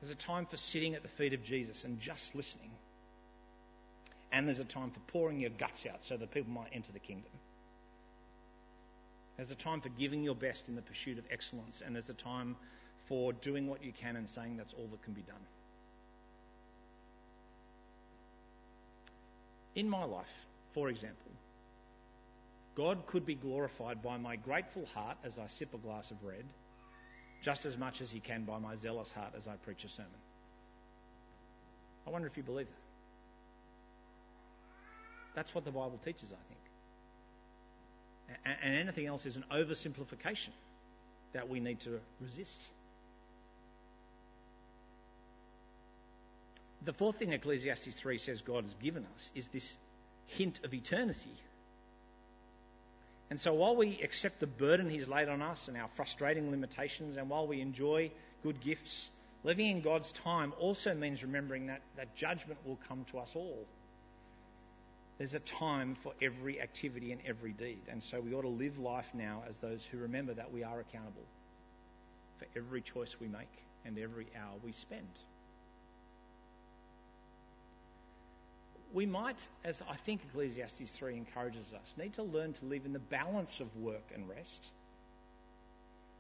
There's 0.01 0.13
a 0.13 0.17
time 0.17 0.47
for 0.47 0.57
sitting 0.57 0.95
at 0.95 1.03
the 1.03 1.09
feet 1.09 1.33
of 1.33 1.43
Jesus 1.43 1.85
and 1.85 1.99
just 2.01 2.35
listening. 2.35 2.71
And 4.33 4.47
there's 4.47 4.61
a 4.61 4.65
time 4.65 4.91
for 4.91 5.01
pouring 5.13 5.41
your 5.41 5.51
guts 5.51 5.87
out 5.87 6.05
so 6.05 6.17
that 6.17 6.31
people 6.33 6.53
might 6.53 6.71
enter 6.73 6.93
the 6.93 6.99
kingdom. 6.99 7.31
There's 9.37 9.51
a 9.51 9.57
time 9.57 9.81
for 9.81 9.89
giving 9.89 10.23
your 10.23 10.35
best 10.35 10.69
in 10.69 10.77
the 10.77 10.83
pursuit 10.83 11.19
of 11.19 11.25
excellence, 11.31 11.83
and 11.85 11.95
there's 11.95 12.11
a 12.11 12.15
time 12.15 12.57
for 13.07 13.33
doing 13.33 13.67
what 13.67 13.85
you 13.85 13.93
can 13.93 14.17
and 14.17 14.29
saying 14.29 14.57
that's 14.57 14.73
all 14.75 14.87
that 14.91 15.03
can 15.03 15.13
be 15.13 15.23
done. 15.23 15.37
In 19.75 19.89
my 19.89 20.05
life, 20.05 20.47
for 20.73 20.89
example, 20.89 21.33
God 22.77 23.07
could 23.07 23.27
be 23.27 23.35
glorified 23.35 24.03
by 24.03 24.17
my 24.19 24.37
grateful 24.37 24.87
heart 24.95 25.17
as 25.25 25.39
I 25.39 25.47
sip 25.49 25.75
a 25.75 25.79
glass 25.79 26.11
of 26.11 26.23
red, 26.25 26.45
just 27.45 27.67
as 27.67 27.77
much 27.77 28.01
as 28.01 28.11
He 28.11 28.21
can 28.21 28.45
by 28.45 28.59
my 28.59 28.75
zealous 28.75 29.13
heart 29.13 29.35
as 29.37 29.47
I 29.47 29.53
preach 29.65 29.85
a 29.85 29.89
sermon. 29.89 30.11
I 32.07 32.11
wonder 32.11 32.27
if 32.27 32.39
you 32.39 32.43
believe 32.43 32.67
that. 32.67 32.73
That's 35.35 35.55
what 35.55 35.67
the 35.67 35.71
Bible 35.71 36.01
teaches, 36.03 36.33
I 36.33 36.41
think. 36.49 36.61
And 38.63 38.75
anything 38.75 39.07
else 39.07 39.27
is 39.27 39.37
an 39.37 39.45
oversimplification 39.53 40.49
that 41.35 41.51
we 41.51 41.61
need 41.61 41.81
to 41.81 42.01
resist. 42.23 42.63
The 46.87 46.95
fourth 46.95 47.19
thing 47.19 47.33
Ecclesiastes 47.33 47.95
3 47.95 48.17
says 48.17 48.41
God 48.41 48.65
has 48.65 48.75
given 48.75 49.07
us 49.17 49.31
is 49.35 49.49
this 49.49 49.77
hint 50.29 50.61
of 50.65 50.73
eternity. 50.73 51.37
And 53.35 53.41
so 53.41 53.53
while 53.53 53.75
we 53.75 53.99
accept 54.01 54.39
the 54.39 54.47
burden 54.47 54.89
He's 54.89 55.09
laid 55.09 55.29
on 55.29 55.43
us 55.43 55.67
and 55.67 55.77
our 55.77 55.89
frustrating 55.89 56.53
limitations, 56.53 57.17
and 57.17 57.29
while 57.29 57.49
we 57.49 57.61
enjoy 57.61 58.13
good 58.45 58.61
gifts, 58.61 59.11
living 59.43 59.67
in 59.67 59.81
God's 59.81 60.13
time 60.13 60.53
also 60.61 60.95
means 60.95 61.21
remembering 61.25 61.67
that, 61.67 61.81
that 61.97 62.15
judgment 62.15 62.61
will 62.65 62.79
come 62.87 63.05
to 63.07 63.19
us 63.19 63.33
all. 63.35 63.67
There's 65.19 65.35
a 65.35 65.41
time 65.41 65.97
for 65.97 66.13
every 66.23 66.61
activity 66.61 67.11
and 67.11 67.21
every 67.27 67.51
deed. 67.51 67.81
And 67.89 68.01
so 68.05 68.21
we 68.21 68.35
ought 68.35 68.43
to 68.43 68.49
live 68.49 68.79
life 68.79 69.11
now 69.15 69.43
as 69.49 69.59
those 69.59 69.85
who 69.85 69.99
remember 69.99 70.35
that 70.35 70.53
we 70.53 70.63
are 70.63 70.79
accountable 70.79 71.27
for 72.39 72.47
every 72.57 72.83
choice 72.83 73.17
we 73.19 73.27
make 73.27 73.51
and 73.85 73.99
every 73.99 74.29
hour 74.37 74.55
we 74.63 74.71
spend. 74.71 75.09
We 78.95 79.05
might, 79.05 79.47
as 79.65 79.83
I 79.91 79.97
think 79.97 80.23
Ecclesiastes 80.31 80.91
3 80.91 81.17
encourages 81.17 81.75
us, 81.75 81.95
need 81.99 82.15
to 82.15 82.23
learn 82.23 82.55
to 82.55 82.65
live 82.65 82.87
in 82.87 82.95
the 82.95 82.99
balance 82.99 83.61
of 83.61 83.77
work 83.77 84.05
and 84.15 84.27
rest, 84.29 84.71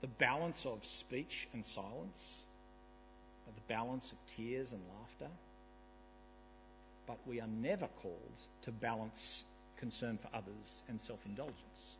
the 0.02 0.08
balance 0.08 0.66
of 0.66 0.84
speech 0.84 1.48
and 1.54 1.64
silence, 1.64 2.42
the 3.46 3.72
balance 3.72 4.12
of 4.12 4.18
tears 4.26 4.72
and 4.72 4.82
laughter 4.98 5.30
but 7.06 7.18
we 7.26 7.40
are 7.40 7.46
never 7.46 7.88
called 8.02 8.40
to 8.62 8.70
balance 8.72 9.44
concern 9.78 10.18
for 10.18 10.28
others 10.34 10.82
and 10.88 11.00
self 11.00 11.18
indulgence. 11.26 11.96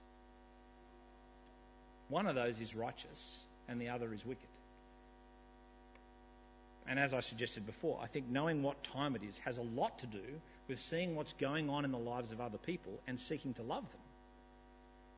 One 2.09 2.27
of 2.27 2.35
those 2.35 2.61
is 2.61 2.75
righteous, 2.75 3.41
and 3.69 3.81
the 3.81 3.89
other 3.89 4.13
is 4.13 4.25
wicked. 4.25 4.49
And 6.87 6.99
as 6.99 7.15
I 7.15 7.21
suggested 7.21 7.65
before, 7.65 7.99
I 8.03 8.07
think 8.07 8.29
knowing 8.29 8.63
what 8.63 8.83
time 8.85 9.17
it 9.17 9.23
is 9.23 9.39
has 9.39 9.57
a 9.57 9.63
lot 9.63 9.99
to 10.01 10.07
do 10.07 10.41
with 10.69 10.81
seeing 10.81 11.15
what's 11.15 11.33
going 11.35 11.69
on 11.69 11.85
in 11.85 11.93
the 11.93 11.99
lives 11.99 12.33
of 12.33 12.41
other 12.41 12.59
people 12.59 12.93
and 13.07 13.19
seeking 13.19 13.55
to 13.55 13.63
love 13.63 13.83
them. 13.83 14.01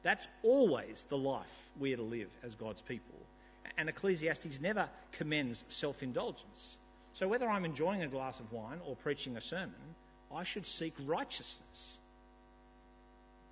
That's 0.02 0.26
always 0.42 1.04
the 1.09 1.18
life 1.18 1.46
we 1.78 1.92
are 1.92 1.96
to 1.96 2.02
live 2.02 2.30
as 2.44 2.54
God's 2.54 2.80
people. 2.80 3.18
And 3.76 3.88
Ecclesiastes 3.88 4.61
never 4.61 4.88
commends 5.12 5.64
self 5.68 6.02
indulgence. 6.02 6.76
So 7.14 7.28
whether 7.28 7.48
I'm 7.48 7.64
enjoying 7.64 8.02
a 8.02 8.09
glass 8.09 8.40
of 8.40 8.52
wine 8.52 8.78
or 8.87 8.94
preaching 8.96 9.37
a 9.37 9.40
sermon, 9.40 9.74
I 10.32 10.44
should 10.44 10.66
seek 10.66 10.94
righteousness. 11.04 11.98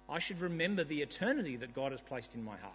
I 0.08 0.18
should 0.18 0.40
remember 0.40 0.84
the 0.84 1.02
eternity 1.02 1.56
that 1.56 1.74
God 1.74 1.92
has 1.92 2.00
placed 2.02 2.34
in 2.34 2.44
my 2.44 2.56
heart. 2.56 2.72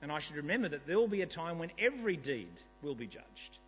And 0.00 0.12
I 0.12 0.20
should 0.20 0.36
remember 0.36 0.68
that 0.68 0.86
there 0.86 0.98
will 0.98 1.08
be 1.08 1.22
a 1.22 1.26
time 1.26 1.58
when 1.58 1.70
every 1.78 2.16
deed 2.16 2.52
will 2.82 2.94
be 2.94 3.06
judged. 3.06 3.58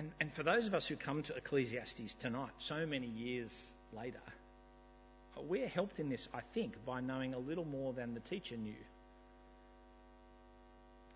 And, 0.00 0.12
and 0.18 0.32
for 0.32 0.42
those 0.42 0.66
of 0.66 0.72
us 0.72 0.88
who 0.88 0.96
come 0.96 1.22
to 1.24 1.34
Ecclesiastes 1.34 2.14
tonight, 2.14 2.52
so 2.56 2.86
many 2.86 3.06
years 3.06 3.68
later, 3.94 4.22
we're 5.36 5.68
helped 5.68 6.00
in 6.00 6.08
this, 6.08 6.26
I 6.32 6.40
think, 6.54 6.82
by 6.86 7.02
knowing 7.02 7.34
a 7.34 7.38
little 7.38 7.66
more 7.66 7.92
than 7.92 8.14
the 8.14 8.20
teacher 8.20 8.56
knew. 8.56 8.82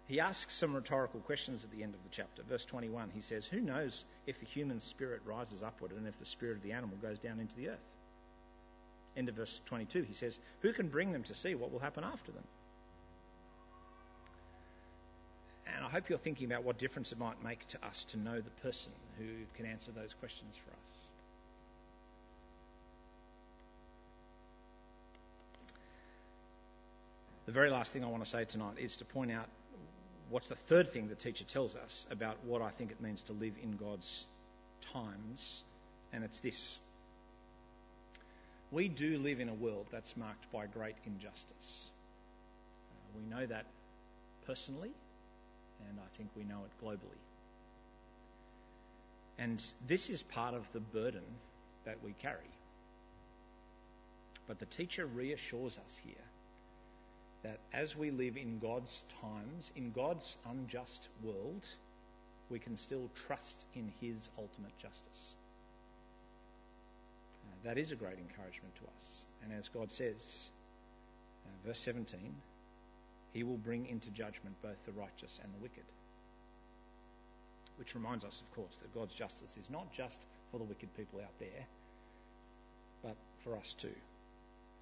He 0.07 0.20
asks 0.20 0.53
some 0.53 0.75
rhetorical 0.75 1.20
questions 1.20 1.64
at 1.64 1.70
the 1.70 1.83
end 1.83 1.94
of 1.94 2.03
the 2.03 2.11
chapter. 2.11 2.42
Verse 2.42 2.66
21, 2.66 3.09
he 3.14 3.23
says, 3.23 3.47
Who 3.47 3.62
knows 3.62 4.05
if 4.27 4.38
the 4.38 4.44
human 4.44 4.83
spirit 4.83 5.23
rises 5.25 5.62
upward 5.62 5.92
and 5.92 6.07
if 6.07 6.18
the 6.18 6.27
spirit 6.27 6.59
of 6.59 6.62
the 6.62 6.73
animal 6.73 6.99
goes 7.01 7.18
down 7.18 7.40
into 7.40 7.57
the 7.57 7.70
earth? 7.70 7.88
End 9.16 9.31
of 9.31 9.37
verse 9.37 9.62
22, 9.64 10.03
he 10.03 10.12
says, 10.12 10.38
Who 10.61 10.75
can 10.75 10.88
bring 10.88 11.11
them 11.11 11.23
to 11.23 11.35
see 11.35 11.55
what 11.55 11.73
will 11.73 11.79
happen 11.79 12.05
after 12.05 12.33
them? 12.33 12.44
I 15.85 15.90
hope 15.90 16.09
you're 16.09 16.18
thinking 16.18 16.47
about 16.47 16.64
what 16.64 16.79
difference 16.79 17.12
it 17.12 17.18
might 17.18 17.42
make 17.44 17.66
to 17.68 17.87
us 17.87 18.05
to 18.05 18.18
know 18.18 18.40
the 18.40 18.51
person 18.62 18.92
who 19.18 19.27
can 19.55 19.66
answer 19.66 19.92
those 19.92 20.14
questions 20.14 20.57
for 20.57 20.70
us. 20.70 21.05
The 27.44 27.53
very 27.53 27.70
last 27.70 27.92
thing 27.92 28.03
I 28.03 28.07
want 28.07 28.25
to 28.25 28.31
say 28.31 28.47
tonight 28.47 28.79
is 28.79 28.97
to 28.97 29.05
point 29.05 29.31
out 29.31 29.47
what's 30.31 30.49
the 30.49 30.55
third 30.55 30.90
thing 30.90 31.09
the 31.09 31.14
teacher 31.14 31.44
tells 31.44 31.77
us 31.77 32.07
about 32.11 32.38
what 32.44 32.62
I 32.62 32.70
think 32.70 32.90
it 32.90 33.03
means 33.03 33.20
to 33.25 33.33
live 33.33 33.53
in 33.62 33.77
God's 33.77 34.25
times? 34.94 35.62
And 36.14 36.25
it's 36.25 36.40
this. 36.40 36.79
We 38.70 38.88
do 38.88 39.18
live 39.18 39.40
in 39.40 39.51
a 39.51 39.55
world 39.55 39.87
that's 39.92 40.16
marked 40.16 40.51
by 40.51 40.64
great 40.66 40.97
injustice. 41.05 41.90
Uh, 42.90 43.18
we 43.18 43.37
know 43.37 43.44
that 43.44 43.66
personally, 44.47 44.92
and 45.88 45.98
I 45.98 46.16
think 46.16 46.30
we 46.37 46.44
know 46.44 46.60
it 46.64 46.84
globally. 46.84 47.20
And 49.38 49.62
this 49.88 50.10
is 50.10 50.22
part 50.22 50.54
of 50.54 50.64
the 50.72 50.80
burden 50.80 51.24
that 51.84 51.96
we 52.04 52.12
carry. 52.22 52.38
But 54.46 54.58
the 54.58 54.66
teacher 54.66 55.06
reassures 55.06 55.78
us 55.78 56.00
here 56.04 56.14
that 57.42 57.58
as 57.72 57.96
we 57.96 58.10
live 58.10 58.37
in 58.37 58.58
God's 58.58 59.04
times, 59.20 59.70
in 59.76 59.90
God's 59.92 60.37
unjust 60.50 61.08
world, 61.22 61.66
we 62.50 62.58
can 62.58 62.76
still 62.76 63.10
trust 63.26 63.66
in 63.74 63.92
His 64.00 64.28
ultimate 64.38 64.76
justice. 64.78 65.34
Uh, 67.46 67.68
that 67.68 67.78
is 67.78 67.92
a 67.92 67.96
great 67.96 68.18
encouragement 68.18 68.74
to 68.76 68.82
us. 68.96 69.24
And 69.42 69.52
as 69.52 69.68
God 69.68 69.92
says, 69.92 70.50
uh, 71.46 71.66
verse 71.66 71.78
17, 71.80 72.18
He 73.35 73.42
will 73.42 73.59
bring 73.59 73.87
into 73.87 74.11
judgment 74.11 74.55
both 74.62 74.83
the 74.87 74.92
righteous 74.92 75.40
and 75.42 75.53
the 75.53 75.59
wicked. 75.59 75.85
Which 77.77 77.97
reminds 77.97 78.25
us, 78.25 78.40
of 78.40 78.55
course, 78.55 78.77
that 78.81 78.94
God's 78.94 79.12
justice 79.12 79.57
is 79.61 79.68
not 79.68 79.92
just 79.92 80.25
for 80.51 80.59
the 80.59 80.64
wicked 80.64 80.88
people 80.97 81.20
out 81.20 81.37
there, 81.40 81.66
but 83.03 83.16
for 83.40 83.57
us 83.57 83.75
too. 83.75 83.94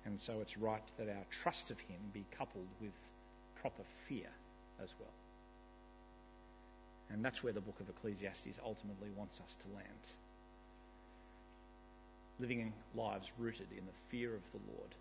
And 0.04 0.20
so 0.20 0.40
it's 0.42 0.58
right 0.58 0.82
that 0.98 1.08
our 1.08 1.24
trust 1.30 1.70
of 1.70 1.80
Him 1.80 1.98
be 2.12 2.24
coupled 2.36 2.68
with 2.80 2.92
proper 3.60 3.82
fear 4.06 4.28
as 4.82 4.92
well. 5.00 5.08
And 7.10 7.24
that's 7.24 7.42
where 7.42 7.52
the 7.54 7.60
book 7.60 7.80
of 7.80 7.88
Ecclesiastes 7.88 8.58
ultimately 8.64 9.08
wants 9.16 9.40
us 9.40 9.56
to 9.62 9.74
land. 9.74 9.86
Living 12.38 12.72
lives 12.94 13.32
rooted 13.38 13.68
in 13.70 13.84
the 13.86 13.92
fear 14.10 14.34
of 14.34 14.42
the 14.52 14.72
Lord. 14.74 14.94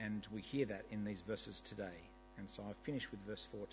And 0.00 0.26
we 0.32 0.40
hear 0.40 0.66
that 0.66 0.84
in 0.90 1.04
these 1.04 1.20
verses 1.26 1.60
today. 1.60 1.98
And 2.38 2.48
so 2.48 2.62
I 2.62 2.72
finish 2.84 3.10
with 3.10 3.20
verse 3.26 3.48
14. 3.50 3.66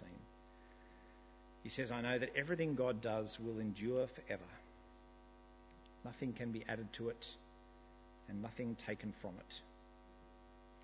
He 1.64 1.70
says, 1.70 1.92
I 1.92 2.02
know 2.02 2.18
that 2.18 2.36
everything 2.36 2.76
God 2.76 3.02
does 3.02 3.40
will 3.40 3.60
endure 3.60 4.08
forever. 4.08 4.44
Nothing 6.04 6.34
can 6.34 6.52
be 6.52 6.64
added 6.70 6.92
to 6.94 7.10
it 7.10 7.28
and 8.30 8.42
nothing 8.42 8.76
taken 8.76 9.12
from 9.12 9.32
it. 9.40 9.62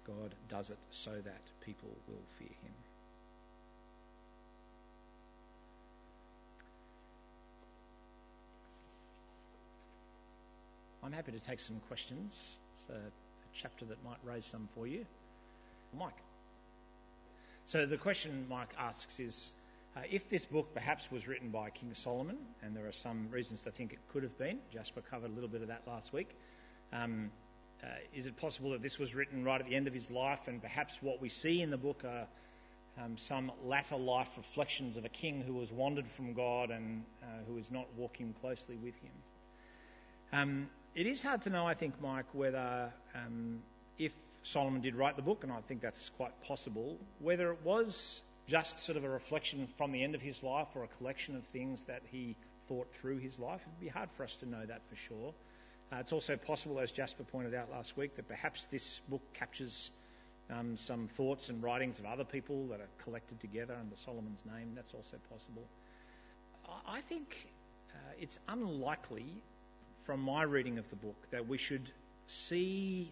God 0.07 0.33
does 0.49 0.69
it 0.69 0.77
so 0.89 1.11
that 1.11 1.41
people 1.63 1.89
will 2.07 2.23
fear 2.37 2.47
him. 2.47 2.73
I'm 11.03 11.11
happy 11.11 11.31
to 11.31 11.39
take 11.39 11.59
some 11.59 11.79
questions. 11.87 12.57
It's 12.75 12.89
a, 12.89 12.93
a 12.93 13.11
chapter 13.53 13.85
that 13.85 14.03
might 14.03 14.17
raise 14.23 14.45
some 14.45 14.67
for 14.75 14.87
you. 14.87 15.05
Mike. 15.97 16.17
So 17.65 17.85
the 17.85 17.97
question 17.97 18.45
Mike 18.49 18.73
asks 18.77 19.19
is 19.19 19.53
uh, 19.95 20.01
if 20.09 20.29
this 20.29 20.45
book 20.45 20.73
perhaps 20.73 21.11
was 21.11 21.27
written 21.27 21.49
by 21.49 21.69
King 21.69 21.93
Solomon, 21.93 22.37
and 22.63 22.75
there 22.75 22.87
are 22.87 22.93
some 22.93 23.29
reasons 23.29 23.61
to 23.61 23.71
think 23.71 23.93
it 23.93 23.99
could 24.11 24.23
have 24.23 24.37
been, 24.37 24.59
Jasper 24.71 25.01
covered 25.01 25.31
a 25.31 25.33
little 25.33 25.49
bit 25.49 25.61
of 25.61 25.67
that 25.67 25.83
last 25.85 26.13
week. 26.13 26.29
Um, 26.93 27.31
uh, 27.83 27.87
is 28.13 28.27
it 28.27 28.37
possible 28.37 28.71
that 28.71 28.81
this 28.81 28.99
was 28.99 29.15
written 29.15 29.43
right 29.43 29.59
at 29.59 29.67
the 29.67 29.75
end 29.75 29.87
of 29.87 29.93
his 29.93 30.09
life, 30.11 30.47
and 30.47 30.61
perhaps 30.61 30.97
what 31.01 31.21
we 31.21 31.29
see 31.29 31.61
in 31.61 31.71
the 31.71 31.77
book 31.77 32.03
are 32.05 32.27
um, 33.03 33.17
some 33.17 33.51
latter 33.65 33.97
life 33.97 34.29
reflections 34.37 34.97
of 34.97 35.05
a 35.05 35.09
king 35.09 35.41
who 35.41 35.59
has 35.59 35.71
wandered 35.71 36.07
from 36.07 36.33
God 36.33 36.71
and 36.71 37.03
uh, 37.23 37.25
who 37.47 37.57
is 37.57 37.71
not 37.71 37.87
walking 37.97 38.33
closely 38.41 38.75
with 38.75 38.95
him? 38.95 39.11
Um, 40.33 40.69
it 40.95 41.07
is 41.07 41.21
hard 41.21 41.41
to 41.43 41.49
know, 41.49 41.65
I 41.65 41.73
think, 41.73 42.01
Mike, 42.01 42.33
whether 42.33 42.91
um, 43.15 43.59
if 43.97 44.13
Solomon 44.43 44.81
did 44.81 44.95
write 44.95 45.15
the 45.15 45.21
book, 45.21 45.43
and 45.43 45.51
I 45.51 45.61
think 45.61 45.81
that's 45.81 46.09
quite 46.17 46.31
possible, 46.43 46.97
whether 47.19 47.51
it 47.51 47.59
was 47.63 48.21
just 48.47 48.79
sort 48.79 48.97
of 48.97 49.03
a 49.03 49.09
reflection 49.09 49.67
from 49.77 49.91
the 49.91 50.03
end 50.03 50.15
of 50.15 50.21
his 50.21 50.43
life 50.43 50.67
or 50.75 50.83
a 50.83 50.87
collection 50.87 51.35
of 51.35 51.43
things 51.45 51.83
that 51.83 52.01
he 52.11 52.35
thought 52.67 52.87
through 52.95 53.17
his 53.17 53.37
life. 53.37 53.61
It'd 53.61 53.79
be 53.79 53.87
hard 53.87 54.11
for 54.11 54.23
us 54.23 54.35
to 54.37 54.49
know 54.49 54.65
that 54.65 54.81
for 54.89 54.95
sure. 54.95 55.33
Uh, 55.91 55.97
it's 55.97 56.13
also 56.13 56.37
possible, 56.37 56.79
as 56.79 56.91
Jasper 56.91 57.23
pointed 57.23 57.53
out 57.53 57.69
last 57.71 57.97
week, 57.97 58.15
that 58.15 58.27
perhaps 58.27 58.65
this 58.71 59.01
book 59.09 59.21
captures 59.33 59.91
um, 60.49 60.75
some 60.77 61.07
thoughts 61.07 61.49
and 61.49 61.61
writings 61.61 61.99
of 61.99 62.05
other 62.05 62.23
people 62.23 62.67
that 62.67 62.79
are 62.79 62.89
collected 63.03 63.39
together 63.39 63.75
under 63.79 63.95
Solomon's 63.95 64.41
name. 64.45 64.71
That's 64.75 64.93
also 64.93 65.17
possible. 65.29 65.63
I 66.87 67.01
think 67.01 67.47
uh, 67.93 67.97
it's 68.19 68.39
unlikely, 68.47 69.25
from 70.05 70.21
my 70.21 70.43
reading 70.43 70.77
of 70.77 70.89
the 70.89 70.95
book, 70.95 71.15
that 71.31 71.47
we 71.47 71.57
should 71.57 71.89
see 72.27 73.11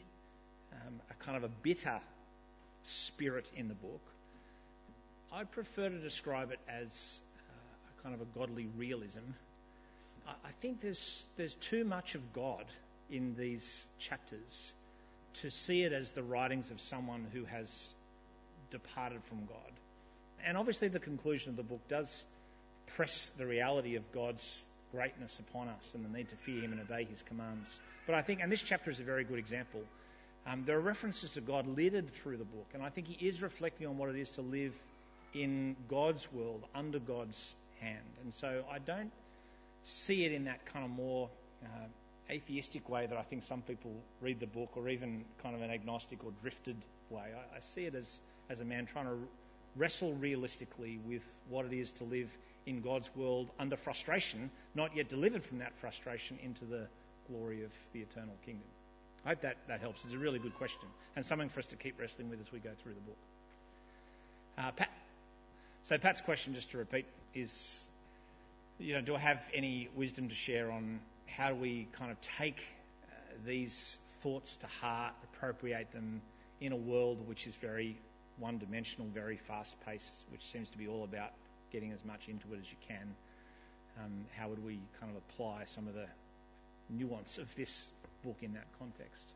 um, 0.73 1.01
a 1.09 1.23
kind 1.23 1.37
of 1.37 1.43
a 1.43 1.49
bitter 1.61 1.99
spirit 2.83 3.45
in 3.55 3.67
the 3.67 3.73
book. 3.73 4.01
I 5.31 5.43
prefer 5.43 5.89
to 5.89 5.97
describe 5.97 6.51
it 6.51 6.59
as 6.67 7.19
uh, 7.37 7.99
a 7.99 8.03
kind 8.03 8.15
of 8.15 8.21
a 8.21 8.39
godly 8.39 8.67
realism. 8.77 9.19
I, 10.27 10.31
I 10.31 10.51
think 10.61 10.81
there's 10.81 11.23
there's 11.37 11.55
too 11.55 11.83
much 11.83 12.15
of 12.15 12.33
God 12.33 12.65
in 13.09 13.35
these 13.37 13.85
chapters 13.99 14.73
to 15.35 15.49
see 15.49 15.83
it 15.83 15.93
as 15.93 16.11
the 16.11 16.23
writings 16.23 16.71
of 16.71 16.79
someone 16.79 17.27
who 17.33 17.45
has 17.45 17.93
departed 18.71 19.23
from 19.25 19.45
God. 19.45 19.71
And 20.45 20.57
obviously, 20.57 20.87
the 20.87 20.99
conclusion 20.99 21.51
of 21.51 21.57
the 21.57 21.63
book 21.63 21.87
does 21.87 22.25
press 22.95 23.31
the 23.37 23.45
reality 23.45 23.95
of 23.95 24.11
God's 24.11 24.63
greatness 24.91 25.39
upon 25.39 25.67
us 25.67 25.93
and 25.93 26.03
the 26.03 26.09
need 26.09 26.29
to 26.29 26.35
fear 26.35 26.61
Him 26.61 26.71
and 26.71 26.81
obey 26.81 27.03
His 27.03 27.21
commands. 27.23 27.79
But 28.05 28.15
I 28.15 28.21
think, 28.21 28.39
and 28.41 28.51
this 28.51 28.63
chapter 28.63 28.89
is 28.89 28.99
a 28.99 29.03
very 29.03 29.23
good 29.23 29.37
example, 29.37 29.81
um, 30.49 30.63
there 30.65 30.77
are 30.77 30.81
references 30.81 31.31
to 31.31 31.41
God 31.41 31.67
littered 31.67 32.09
through 32.09 32.37
the 32.37 32.43
book, 32.43 32.67
and 32.73 32.81
I 32.81 32.89
think 32.89 33.07
He 33.07 33.27
is 33.27 33.41
reflecting 33.41 33.85
on 33.87 33.97
what 33.97 34.09
it 34.09 34.15
is 34.15 34.31
to 34.31 34.41
live 34.41 34.75
in 35.33 35.75
God's 35.87 36.31
world, 36.33 36.63
under 36.73 36.97
God's 36.99 37.55
hand. 37.79 37.97
And 38.23 38.33
so 38.33 38.63
I 38.71 38.79
don't 38.79 39.11
see 39.83 40.25
it 40.25 40.31
in 40.31 40.45
that 40.45 40.65
kind 40.65 40.83
of 40.83 40.91
more 40.91 41.29
uh, 41.63 41.67
atheistic 42.31 42.89
way 42.89 43.05
that 43.05 43.17
I 43.17 43.21
think 43.21 43.43
some 43.43 43.61
people 43.61 43.91
read 44.21 44.39
the 44.39 44.47
book, 44.47 44.71
or 44.75 44.89
even 44.89 45.23
kind 45.43 45.55
of 45.55 45.61
an 45.61 45.69
agnostic 45.69 46.23
or 46.25 46.31
drifted 46.41 46.77
way. 47.11 47.25
I, 47.35 47.57
I 47.57 47.59
see 47.59 47.85
it 47.85 47.93
as, 47.93 48.19
as 48.49 48.59
a 48.59 48.65
man 48.65 48.87
trying 48.87 49.05
to 49.05 49.17
wrestle 49.75 50.13
realistically 50.13 50.99
with 51.07 51.21
what 51.49 51.65
it 51.65 51.73
is 51.73 51.91
to 51.93 52.03
live 52.05 52.29
in 52.65 52.81
God's 52.81 53.11
world 53.15 53.51
under 53.59 53.77
frustration, 53.77 54.49
not 54.73 54.95
yet 54.95 55.09
delivered 55.09 55.43
from 55.43 55.59
that 55.59 55.73
frustration 55.77 56.39
into 56.43 56.65
the 56.65 56.87
glory 57.31 57.63
of 57.63 57.71
the 57.93 57.99
eternal 57.99 58.35
kingdom. 58.43 58.65
I 59.25 59.29
hope 59.29 59.41
that, 59.41 59.57
that 59.67 59.81
helps. 59.81 60.05
It's 60.05 60.13
a 60.13 60.17
really 60.17 60.39
good 60.39 60.55
question 60.55 60.87
and 61.15 61.25
something 61.25 61.49
for 61.49 61.59
us 61.59 61.65
to 61.67 61.75
keep 61.75 61.99
wrestling 61.99 62.29
with 62.29 62.39
as 62.41 62.51
we 62.51 62.59
go 62.59 62.71
through 62.81 62.93
the 62.93 63.01
book. 63.01 63.17
Uh, 64.57 64.71
Pat. 64.71 64.89
So, 65.83 65.97
Pat's 65.97 66.21
question, 66.21 66.53
just 66.53 66.71
to 66.71 66.77
repeat, 66.77 67.05
is 67.33 67.87
you 68.79 68.93
know, 68.93 69.01
do 69.01 69.15
I 69.15 69.19
have 69.19 69.41
any 69.53 69.89
wisdom 69.95 70.29
to 70.29 70.35
share 70.35 70.71
on 70.71 70.99
how 71.27 71.49
do 71.49 71.55
we 71.55 71.87
kind 71.91 72.11
of 72.11 72.19
take 72.21 72.61
uh, 73.03 73.15
these 73.45 73.99
thoughts 74.21 74.55
to 74.57 74.67
heart, 74.67 75.13
appropriate 75.23 75.91
them 75.91 76.21
in 76.61 76.71
a 76.71 76.77
world 76.77 77.25
which 77.27 77.45
is 77.45 77.55
very 77.55 77.97
one 78.37 78.57
dimensional, 78.57 79.07
very 79.13 79.35
fast 79.35 79.75
paced, 79.85 80.23
which 80.31 80.43
seems 80.43 80.69
to 80.69 80.77
be 80.77 80.87
all 80.87 81.03
about 81.03 81.31
getting 81.71 81.91
as 81.91 82.03
much 82.05 82.29
into 82.29 82.53
it 82.53 82.59
as 82.61 82.71
you 82.71 82.77
can. 82.87 83.15
Um, 84.03 84.25
how 84.37 84.47
would 84.47 84.63
we 84.63 84.79
kind 84.99 85.11
of 85.11 85.21
apply 85.29 85.63
some 85.65 85.87
of 85.87 85.93
the 85.93 86.07
nuance 86.89 87.37
of 87.37 87.53
this 87.55 87.89
book 88.23 88.37
in 88.41 88.53
that 88.53 88.67
context? 88.77 89.29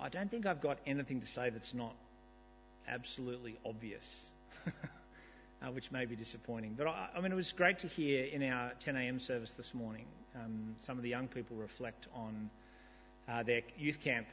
I 0.00 0.08
don't 0.08 0.30
think 0.30 0.46
I've 0.46 0.60
got 0.60 0.78
anything 0.86 1.20
to 1.20 1.26
say 1.26 1.50
that's 1.50 1.74
not 1.74 1.94
absolutely 2.88 3.56
obvious, 3.64 4.26
uh, 4.66 5.70
which 5.70 5.92
may 5.92 6.06
be 6.06 6.16
disappointing. 6.16 6.74
But 6.76 6.88
I, 6.88 7.08
I, 7.16 7.20
mean, 7.20 7.30
it 7.30 7.36
was 7.36 7.52
great 7.52 7.80
to 7.80 7.88
hear 7.88 8.24
in 8.24 8.42
our 8.42 8.72
10 8.80 8.96
a.m. 8.96 9.20
service 9.20 9.52
this 9.52 9.74
morning 9.74 10.06
um, 10.34 10.74
some 10.78 10.96
of 10.96 11.02
the 11.02 11.10
young 11.10 11.28
people 11.28 11.56
reflect 11.56 12.08
on 12.14 12.50
uh, 13.28 13.42
their 13.42 13.62
youth 13.78 14.00
camp 14.00 14.26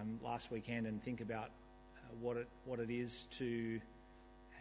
um, 0.00 0.18
last 0.24 0.50
weekend 0.50 0.86
and 0.86 1.02
think 1.02 1.20
about 1.20 1.46
uh, 1.46 2.14
what 2.20 2.36
it 2.36 2.48
what 2.64 2.80
it 2.80 2.90
is 2.90 3.28
to 3.38 3.80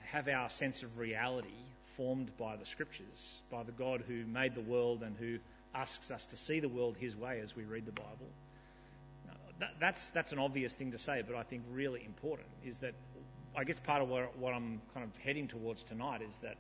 have 0.06 0.28
our 0.28 0.50
sense 0.50 0.84
of 0.84 0.98
reality 0.98 1.48
formed 1.96 2.30
by 2.38 2.56
the 2.56 2.66
scriptures, 2.66 3.42
by 3.50 3.64
the 3.64 3.72
God 3.72 4.04
who 4.08 4.26
made 4.26 4.56
the 4.56 4.62
world 4.62 5.04
and 5.04 5.16
who 5.18 5.40
asks 5.74 6.12
us 6.12 6.26
to 6.28 6.38
see 6.38 6.60
the 6.60 6.70
world 6.70 6.98
his 7.00 7.16
way 7.16 7.40
as 7.44 7.56
we 7.56 7.64
read 7.64 7.86
the 7.86 7.92
Bible. 7.92 8.28
That, 9.60 9.74
that's, 9.80 10.10
that's 10.10 10.32
an 10.32 10.40
obvious 10.40 10.74
thing 10.74 10.92
to 10.92 10.98
say, 10.98 11.24
but 11.26 11.36
I 11.36 11.44
think 11.44 11.62
really 11.72 12.04
important 12.04 12.48
is 12.66 12.78
that 12.78 12.94
I 13.56 13.64
guess 13.64 13.80
part 13.80 14.02
of 14.02 14.10
what, 14.10 14.36
what 14.38 14.54
I'm 14.54 14.82
kind 14.94 15.06
of 15.06 15.16
heading 15.22 15.48
towards 15.48 15.84
tonight 15.84 16.22
is 16.24 16.36
that 16.38 16.56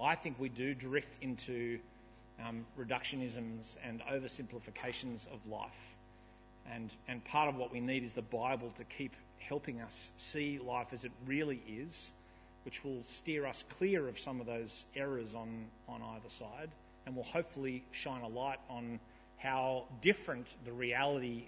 I 0.00 0.14
think 0.14 0.38
we 0.38 0.50
do 0.50 0.72
drift 0.72 1.18
into 1.20 1.80
um, 2.46 2.64
reductionisms 2.78 3.76
and 3.84 4.00
oversimplifications 4.02 5.26
of 5.32 5.40
life. 5.50 5.96
And, 6.72 6.92
and 7.08 7.24
part 7.24 7.48
of 7.48 7.56
what 7.56 7.72
we 7.72 7.80
need 7.80 8.04
is 8.04 8.12
the 8.12 8.22
Bible 8.22 8.70
to 8.76 8.84
keep 8.84 9.14
helping 9.38 9.80
us 9.80 10.12
see 10.16 10.60
life 10.64 10.88
as 10.92 11.04
it 11.04 11.12
really 11.26 11.60
is 11.68 12.12
which 12.64 12.82
will 12.82 13.02
steer 13.04 13.46
us 13.46 13.64
clear 13.78 14.08
of 14.08 14.18
some 14.18 14.40
of 14.40 14.46
those 14.46 14.86
errors 14.96 15.34
on, 15.34 15.66
on 15.88 16.00
either 16.16 16.28
side 16.28 16.70
and 17.06 17.16
will 17.16 17.24
hopefully 17.24 17.84
shine 17.92 18.22
a 18.22 18.28
light 18.28 18.58
on 18.68 18.98
how 19.38 19.84
different 20.00 20.46
the 20.64 20.72
reality 20.72 21.44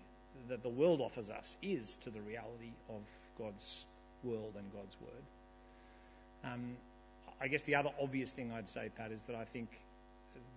that 0.49 0.62
the 0.62 0.69
world 0.69 1.01
offers 1.01 1.31
us 1.31 1.57
is 1.62 1.97
to 1.97 2.11
the 2.11 2.21
reality 2.21 2.73
of 2.88 3.01
God's 3.38 3.85
world 4.23 4.53
and 4.57 4.71
God's 4.73 4.97
word. 5.01 6.53
Um, 6.53 6.77
I 7.40 7.49
guess 7.49 7.62
the 7.62 7.75
other 7.75 7.90
obvious 8.01 8.33
thing 8.33 8.53
I'd 8.53 8.69
say, 8.69 8.90
Pat, 8.97 9.12
is 9.12 9.23
that 9.25 9.37
I 9.37 9.45
think 9.45 9.69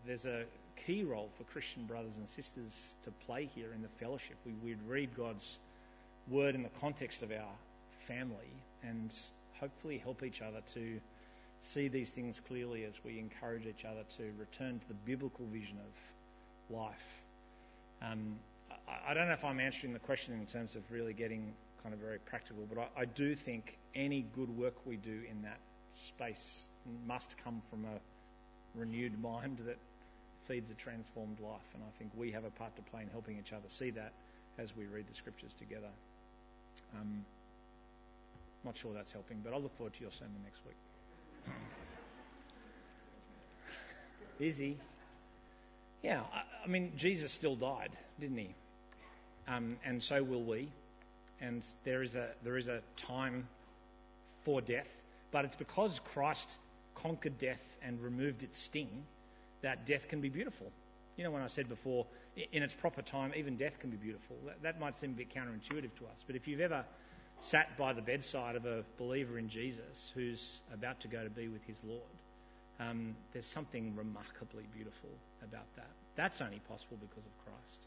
there's 0.06 0.26
a 0.26 0.44
key 0.86 1.04
role 1.04 1.30
for 1.38 1.44
Christian 1.46 1.86
brothers 1.86 2.16
and 2.18 2.28
sisters 2.28 2.96
to 3.04 3.12
play 3.26 3.50
here 3.56 3.74
in 3.74 3.82
the 3.82 3.90
fellowship. 4.00 4.38
We, 4.46 4.54
would 4.70 4.88
read 4.88 5.10
God's 5.16 5.60
word 6.30 6.56
in 6.56 6.64
the 6.64 6.70
context 6.80 7.22
of 7.22 7.32
our 7.32 7.52
family 8.08 8.54
and 8.84 9.14
hopefully 9.60 9.98
help 9.98 10.24
each 10.24 10.42
other 10.42 10.62
to 10.74 11.00
see 11.62 11.88
these 11.88 12.10
things 12.10 12.40
clearly 12.40 12.86
as 12.86 13.00
we 13.04 13.20
encourage 13.20 13.66
each 13.66 13.86
other 13.86 14.04
to 14.18 14.24
return 14.40 14.80
to 14.80 14.88
the 14.88 14.94
biblical 15.06 15.46
vision 15.52 15.78
of 15.78 16.76
life. 16.76 17.22
Um, 18.02 18.36
I, 18.88 19.12
I, 19.12 19.14
don't 19.14 19.28
know 19.28 19.34
if 19.34 19.44
I'm 19.44 19.60
answering 19.60 19.94
the 19.94 20.00
question 20.00 20.34
in 20.34 20.46
terms 20.46 20.76
of 20.76 20.90
really 20.92 21.14
getting 21.14 21.54
kind 21.84 21.94
of 21.94 22.00
very 22.00 22.20
practical, 22.20 22.66
but 22.74 22.90
I, 22.96 23.02
I 23.02 23.06
do 23.06 23.36
think 23.36 23.78
any 23.96 24.26
good 24.36 24.50
work 24.58 24.76
we 24.86 24.96
do 24.96 25.22
in 25.30 25.42
that 25.44 25.60
space 25.92 26.68
must 27.08 27.36
come 27.44 27.62
from 27.70 27.86
a 27.86 28.80
renewed 28.80 29.20
mind 29.22 29.58
that 29.66 29.78
feeds 30.48 30.72
a 30.72 30.76
transformed 30.76 31.40
life. 31.40 31.68
And 31.74 31.84
I 31.84 31.92
think 31.98 32.12
we 32.18 32.32
have 32.32 32.46
a 32.46 32.52
part 32.52 32.76
to 32.78 32.82
play 32.84 33.02
in 33.02 33.10
helping 33.10 33.38
each 33.38 33.54
other 33.54 33.68
see 33.68 33.92
that 33.92 34.14
as 34.58 34.76
we 34.76 34.86
read 34.86 35.06
the 35.10 35.14
scriptures 35.14 35.54
together. 35.54 35.90
Um, 37.00 37.26
not 38.64 38.76
sure 38.76 38.92
that's 38.94 39.12
helping, 39.12 39.40
but 39.44 39.54
I'll 39.54 39.62
look 39.62 39.76
forward 39.78 39.94
to 39.94 40.02
your 40.02 40.12
sermon 40.12 40.36
next 40.44 40.60
week. 40.66 40.76
Busy. 44.38 44.78
Yeah, 46.02 46.22
I, 46.34 46.44
I, 46.64 46.68
mean, 46.68 46.94
Jesus 46.96 47.32
still 47.32 47.56
died, 47.56 47.92
didn't 48.20 48.38
he? 48.38 48.56
Um, 49.48 49.78
and 49.84 50.02
so 50.02 50.24
will 50.24 50.44
we. 50.44 50.70
And 51.42 51.66
there 51.84 52.02
is 52.02 52.16
a 52.16 52.28
there 52.44 52.58
is 52.58 52.68
a 52.68 52.82
time 52.96 53.48
for 54.44 54.62
death, 54.62 54.90
but 55.32 55.46
it's 55.46 55.56
because 55.56 56.00
Christ 56.14 56.58
conquered 56.96 57.38
death 57.38 57.64
and 57.82 58.02
removed 58.02 58.44
its 58.44 58.60
sting 58.60 58.90
that 59.62 59.86
death 59.86 60.08
can 60.08 60.22
be 60.22 60.30
beautiful. 60.30 60.72
You 61.18 61.24
know, 61.24 61.32
when 61.32 61.42
I 61.42 61.48
said 61.48 61.68
before, 61.68 62.06
in 62.52 62.64
its 62.64 62.74
proper 62.74 63.02
time, 63.02 63.34
even 63.36 63.58
death 63.58 63.80
can 63.80 63.90
be 63.90 63.98
beautiful. 63.98 64.38
That, 64.46 64.62
that 64.64 64.80
might 64.80 64.96
seem 64.96 65.12
a 65.12 65.14
bit 65.14 65.34
counterintuitive 65.34 65.96
to 65.96 66.06
us, 66.12 66.24
but 66.26 66.36
if 66.36 66.48
you've 66.48 66.62
ever 66.62 66.86
sat 67.42 67.78
by 67.78 67.94
the 67.94 68.02
bedside 68.02 68.56
of 68.56 68.66
a 68.66 68.84
believer 68.98 69.38
in 69.38 69.50
Jesus 69.50 70.12
who's 70.14 70.62
about 70.74 71.00
to 71.02 71.08
go 71.08 71.24
to 71.24 71.30
be 71.30 71.48
with 71.48 71.64
his 71.66 71.78
Lord. 71.86 72.02
Um, 72.80 73.16
there's 73.34 73.46
something 73.46 73.96
remarkably 73.96 74.64
beautiful 74.74 75.10
about 75.44 75.66
that. 75.76 75.90
That's 76.16 76.42
only 76.42 76.60
possible 76.68 76.98
because 77.00 77.26
of 77.26 77.46
Christ. 77.46 77.80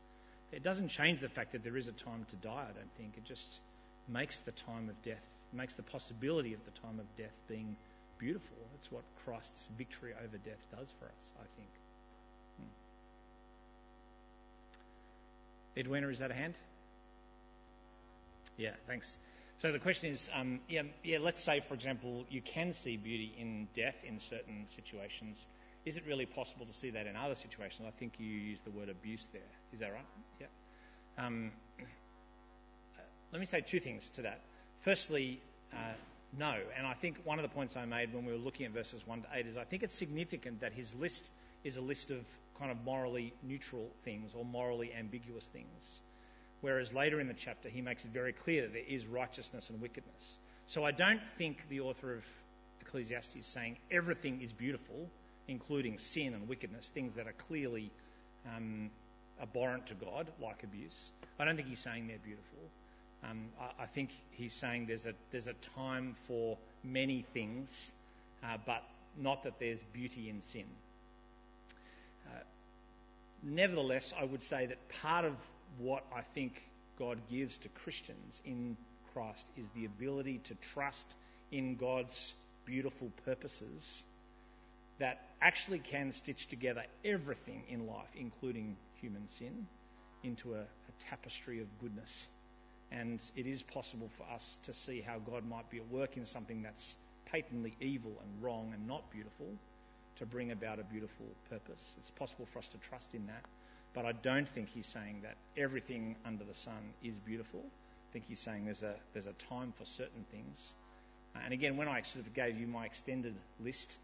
It 0.52 0.62
doesn't 0.62 0.88
change 0.88 1.20
the 1.20 1.28
fact 1.28 1.52
that 1.52 1.64
there 1.64 1.76
is 1.76 1.88
a 1.88 1.92
time 1.92 2.26
to 2.28 2.36
die, 2.36 2.66
I 2.68 2.72
don't 2.72 2.92
think. 2.98 3.14
It 3.16 3.24
just 3.24 3.60
makes 4.08 4.40
the 4.40 4.52
time 4.52 4.88
of 4.88 5.02
death, 5.02 5.24
makes 5.52 5.74
the 5.74 5.82
possibility 5.82 6.52
of 6.52 6.60
the 6.64 6.72
time 6.80 6.98
of 6.98 7.06
death 7.16 7.34
being 7.48 7.76
beautiful. 8.18 8.56
It's 8.76 8.92
what 8.92 9.02
Christ's 9.24 9.68
victory 9.78 10.12
over 10.12 10.36
death 10.38 10.62
does 10.70 10.92
for 10.98 11.06
us, 11.06 11.32
I 11.36 11.46
think. 11.56 11.68
Hmm. 15.74 15.80
Edwina, 15.80 16.08
is 16.08 16.18
that 16.18 16.30
a 16.30 16.34
hand? 16.34 16.54
Yeah, 18.58 18.72
thanks. 18.86 19.16
So 19.62 19.70
the 19.70 19.78
question 19.78 20.10
is, 20.10 20.28
um, 20.34 20.58
yeah, 20.68 20.82
yeah, 21.04 21.18
let's 21.20 21.40
say, 21.40 21.60
for 21.60 21.74
example, 21.74 22.26
you 22.28 22.40
can 22.40 22.72
see 22.72 22.96
beauty 22.96 23.32
in 23.38 23.68
death 23.74 23.94
in 24.04 24.18
certain 24.18 24.66
situations. 24.66 25.46
is 25.84 25.96
it 25.96 26.02
really 26.04 26.26
possible 26.26 26.66
to 26.66 26.72
see 26.72 26.90
that 26.90 27.06
in 27.06 27.14
other 27.14 27.36
situations? 27.36 27.86
I 27.86 27.92
think 27.96 28.14
you 28.18 28.26
used 28.26 28.64
the 28.64 28.72
word 28.72 28.88
abuse 28.88 29.28
there. 29.32 29.52
Is 29.72 29.78
that 29.78 29.92
right? 29.92 30.04
Yeah. 30.40 30.46
Um, 31.16 31.52
let 33.30 33.38
me 33.38 33.46
say 33.46 33.60
two 33.60 33.78
things 33.78 34.10
to 34.10 34.22
that. 34.22 34.40
Firstly, 34.80 35.40
uh, 35.72 35.76
no. 36.36 36.56
And 36.76 36.84
I 36.84 36.94
think 36.94 37.20
one 37.22 37.38
of 37.38 37.44
the 37.44 37.54
points 37.54 37.76
I 37.76 37.84
made 37.84 38.12
when 38.12 38.26
we 38.26 38.32
were 38.32 38.38
looking 38.38 38.66
at 38.66 38.72
verses 38.72 39.06
1 39.06 39.22
to 39.22 39.28
8 39.32 39.46
is 39.46 39.56
I 39.56 39.62
think 39.62 39.84
it's 39.84 39.94
significant 39.94 40.62
that 40.62 40.72
his 40.72 40.92
list 40.96 41.30
is 41.62 41.76
a 41.76 41.80
list 41.80 42.10
of 42.10 42.18
kind 42.58 42.72
of 42.72 42.82
morally 42.84 43.32
neutral 43.44 43.90
things 44.02 44.32
or 44.34 44.44
morally 44.44 44.92
ambiguous 44.92 45.46
things. 45.46 46.02
Whereas 46.62 46.92
later 46.92 47.20
in 47.20 47.28
the 47.28 47.34
chapter, 47.34 47.68
he 47.68 47.82
makes 47.82 48.04
it 48.04 48.12
very 48.12 48.32
clear 48.32 48.62
that 48.62 48.72
there 48.72 48.82
is 48.86 49.06
righteousness 49.06 49.68
and 49.68 49.80
wickedness. 49.80 50.38
So 50.66 50.84
I 50.84 50.92
don't 50.92 51.28
think 51.28 51.68
the 51.68 51.80
author 51.80 52.14
of 52.14 52.24
Ecclesiastes 52.80 53.36
is 53.36 53.46
saying 53.46 53.78
everything 53.90 54.40
is 54.40 54.52
beautiful, 54.52 55.08
including 55.48 55.98
sin 55.98 56.34
and 56.34 56.48
wickedness, 56.48 56.88
things 56.88 57.16
that 57.16 57.26
are 57.26 57.34
clearly 57.48 57.90
um, 58.56 58.90
abhorrent 59.42 59.88
to 59.88 59.94
God, 59.94 60.30
like 60.40 60.62
abuse. 60.62 61.10
I 61.38 61.44
don't 61.44 61.56
think 61.56 61.68
he's 61.68 61.80
saying 61.80 62.06
they're 62.06 62.18
beautiful. 62.18 62.58
Um, 63.28 63.46
I, 63.60 63.82
I, 63.82 63.86
think 63.86 64.10
he's 64.30 64.54
saying 64.54 64.86
there's 64.86 65.06
a 65.06 65.14
there's 65.30 65.48
a 65.48 65.54
time 65.74 66.14
for 66.28 66.58
many 66.84 67.24
things, 67.32 67.92
uh, 68.44 68.56
but 68.64 68.82
not 69.16 69.44
that 69.44 69.58
there's 69.58 69.82
beauty 69.92 70.28
in 70.28 70.42
sin. 70.42 70.64
Uh, 72.26 72.38
nevertheless, 73.42 74.12
I 74.18 74.24
would 74.24 74.42
say 74.42 74.66
that 74.66 75.02
part 75.02 75.24
of 75.24 75.34
what 75.78 76.04
I 76.14 76.22
think 76.34 76.62
God 76.98 77.18
gives 77.30 77.58
to 77.58 77.68
Christians 77.68 78.40
in 78.44 78.76
Christ 79.12 79.46
is 79.56 79.66
the 79.74 79.84
ability 79.84 80.40
to 80.44 80.54
trust 80.72 81.16
in 81.50 81.76
God's 81.76 82.34
beautiful 82.64 83.10
purposes 83.24 84.04
that 84.98 85.20
actually 85.40 85.78
can 85.80 86.12
stitch 86.12 86.46
together 86.46 86.84
everything 87.04 87.64
in 87.68 87.86
life, 87.86 88.08
including 88.14 88.76
human 89.00 89.26
sin, 89.28 89.66
into 90.22 90.54
a, 90.54 90.60
a 90.60 91.04
tapestry 91.10 91.60
of 91.60 91.66
goodness. 91.80 92.28
And 92.90 93.22
it 93.36 93.46
is 93.46 93.62
possible 93.62 94.10
for 94.16 94.24
us 94.32 94.58
to 94.64 94.74
see 94.74 95.00
how 95.00 95.18
God 95.18 95.48
might 95.48 95.68
be 95.70 95.78
at 95.78 95.88
work 95.88 96.16
in 96.16 96.24
something 96.24 96.62
that's 96.62 96.96
patently 97.26 97.74
evil 97.80 98.12
and 98.22 98.42
wrong 98.42 98.72
and 98.74 98.86
not 98.86 99.10
beautiful 99.10 99.46
to 100.16 100.26
bring 100.26 100.52
about 100.52 100.78
a 100.78 100.84
beautiful 100.84 101.26
purpose. 101.50 101.96
It's 101.98 102.10
possible 102.10 102.46
for 102.46 102.58
us 102.58 102.68
to 102.68 102.78
trust 102.78 103.14
in 103.14 103.26
that. 103.26 103.44
But 103.94 104.06
I 104.06 104.12
don't 104.12 104.48
think 104.48 104.68
he's 104.68 104.86
saying 104.86 105.20
that 105.22 105.36
everything 105.56 106.16
under 106.24 106.44
the 106.44 106.54
sun 106.54 106.94
is 107.02 107.16
beautiful. 107.18 107.60
I 107.60 108.12
think 108.12 108.24
he's 108.26 108.40
saying 108.40 108.64
there's 108.64 108.82
a, 108.82 108.94
there's 109.12 109.26
a 109.26 109.34
time 109.34 109.72
for 109.76 109.84
certain 109.84 110.24
things. 110.30 110.72
Uh, 111.34 111.40
and 111.44 111.52
again, 111.52 111.76
when 111.76 111.88
I 111.88 112.02
sort 112.02 112.26
of 112.26 112.32
gave 112.34 112.58
you 112.58 112.66
my 112.66 112.84
extended 112.86 113.34
list, 113.60 113.98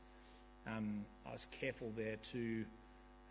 um, 0.66 1.05
I 1.26 1.32
was 1.32 1.47
careful 1.51 1.91
there 1.97 2.16
to 2.32 2.64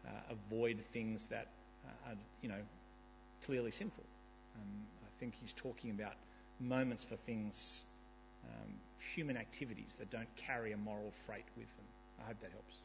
uh, 0.06 0.10
avoid 0.32 0.80
things 0.94 1.26
that 1.26 1.48
uh, 1.86 2.12
are, 2.12 2.16
you 2.42 2.50
know, 2.50 2.62
clearly 3.46 3.72
sinful. 3.72 4.04
Um, 4.56 4.86
I 5.04 5.20
think 5.20 5.34
he's 5.40 5.54
talking 5.54 5.92
about 5.92 6.14
moments 6.60 7.04
for 7.04 7.16
things, 7.16 7.86
um, 8.46 8.74
human 9.14 9.38
activities 9.38 9.96
that 10.00 10.10
don't 10.10 10.34
carry 10.36 10.72
a 10.72 10.78
moral 10.78 11.12
freight 11.26 11.46
with 11.56 11.68
them. 11.68 11.86
I 12.24 12.28
hope 12.28 12.42
that 12.42 12.52
helps. 12.52 12.78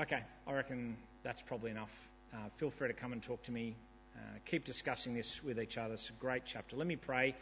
Okay, 0.00 0.22
I 0.46 0.52
reckon 0.52 0.96
that's 1.24 1.42
probably 1.42 1.72
enough. 1.72 1.90
Uh, 2.32 2.36
feel 2.58 2.70
free 2.70 2.86
to 2.86 2.94
come 2.94 3.12
and 3.12 3.20
talk 3.20 3.42
to 3.42 3.50
me. 3.50 3.74
Uh, 4.14 4.20
keep 4.44 4.64
discussing 4.64 5.12
this 5.12 5.42
with 5.42 5.58
each 5.58 5.76
other. 5.76 5.94
It's 5.94 6.08
a 6.08 6.12
great 6.12 6.42
chapter. 6.44 6.76
Let 6.76 6.86
me 6.86 6.94
pray. 6.94 7.34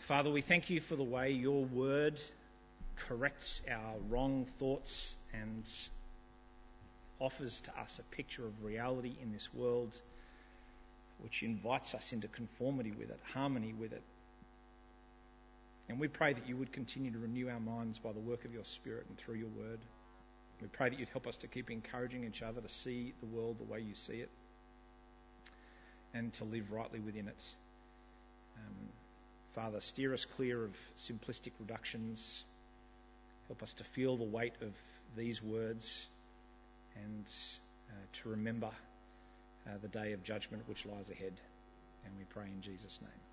Father, 0.00 0.30
we 0.30 0.42
thank 0.42 0.68
you 0.68 0.80
for 0.80 0.96
the 0.96 1.02
way 1.02 1.30
your 1.30 1.64
word 1.64 2.20
corrects 3.08 3.62
our 3.72 3.94
wrong 4.10 4.44
thoughts 4.58 5.16
and 5.32 5.64
offers 7.20 7.62
to 7.62 7.70
us 7.80 7.98
a 8.00 8.14
picture 8.14 8.44
of 8.44 8.62
reality 8.62 9.16
in 9.22 9.32
this 9.32 9.48
world 9.54 9.98
which 11.22 11.42
invites 11.42 11.94
us 11.94 12.12
into 12.12 12.28
conformity 12.28 12.90
with 12.90 13.08
it, 13.08 13.18
harmony 13.32 13.72
with 13.72 13.94
it. 13.94 14.02
And 15.88 15.98
we 15.98 16.08
pray 16.08 16.34
that 16.34 16.46
you 16.46 16.56
would 16.58 16.72
continue 16.72 17.12
to 17.12 17.18
renew 17.18 17.48
our 17.48 17.60
minds 17.60 17.98
by 17.98 18.12
the 18.12 18.20
work 18.20 18.44
of 18.44 18.52
your 18.52 18.64
Spirit 18.64 19.06
and 19.08 19.16
through 19.16 19.36
your 19.36 19.48
word. 19.48 19.78
We 20.60 20.68
pray 20.68 20.88
that 20.88 20.98
you'd 20.98 21.08
help 21.10 21.26
us 21.26 21.36
to 21.38 21.48
keep 21.48 21.70
encouraging 21.70 22.24
each 22.24 22.42
other 22.42 22.60
to 22.60 22.68
see 22.68 23.12
the 23.20 23.26
world 23.26 23.58
the 23.58 23.64
way 23.64 23.80
you 23.80 23.94
see 23.94 24.14
it 24.14 24.30
and 26.14 26.32
to 26.34 26.44
live 26.44 26.72
rightly 26.72 26.98
within 26.98 27.28
it. 27.28 27.44
Um, 28.56 28.88
Father, 29.54 29.80
steer 29.80 30.14
us 30.14 30.24
clear 30.24 30.64
of 30.64 30.74
simplistic 30.98 31.52
reductions. 31.60 32.44
Help 33.48 33.62
us 33.62 33.74
to 33.74 33.84
feel 33.84 34.16
the 34.16 34.24
weight 34.24 34.54
of 34.62 34.72
these 35.16 35.42
words 35.42 36.06
and 37.04 37.24
uh, 37.90 37.94
to 38.12 38.30
remember 38.30 38.70
uh, 39.66 39.70
the 39.82 39.88
day 39.88 40.12
of 40.12 40.22
judgment 40.22 40.62
which 40.68 40.86
lies 40.86 41.10
ahead. 41.10 41.34
And 42.04 42.14
we 42.18 42.24
pray 42.24 42.46
in 42.46 42.62
Jesus' 42.62 42.98
name. 43.02 43.25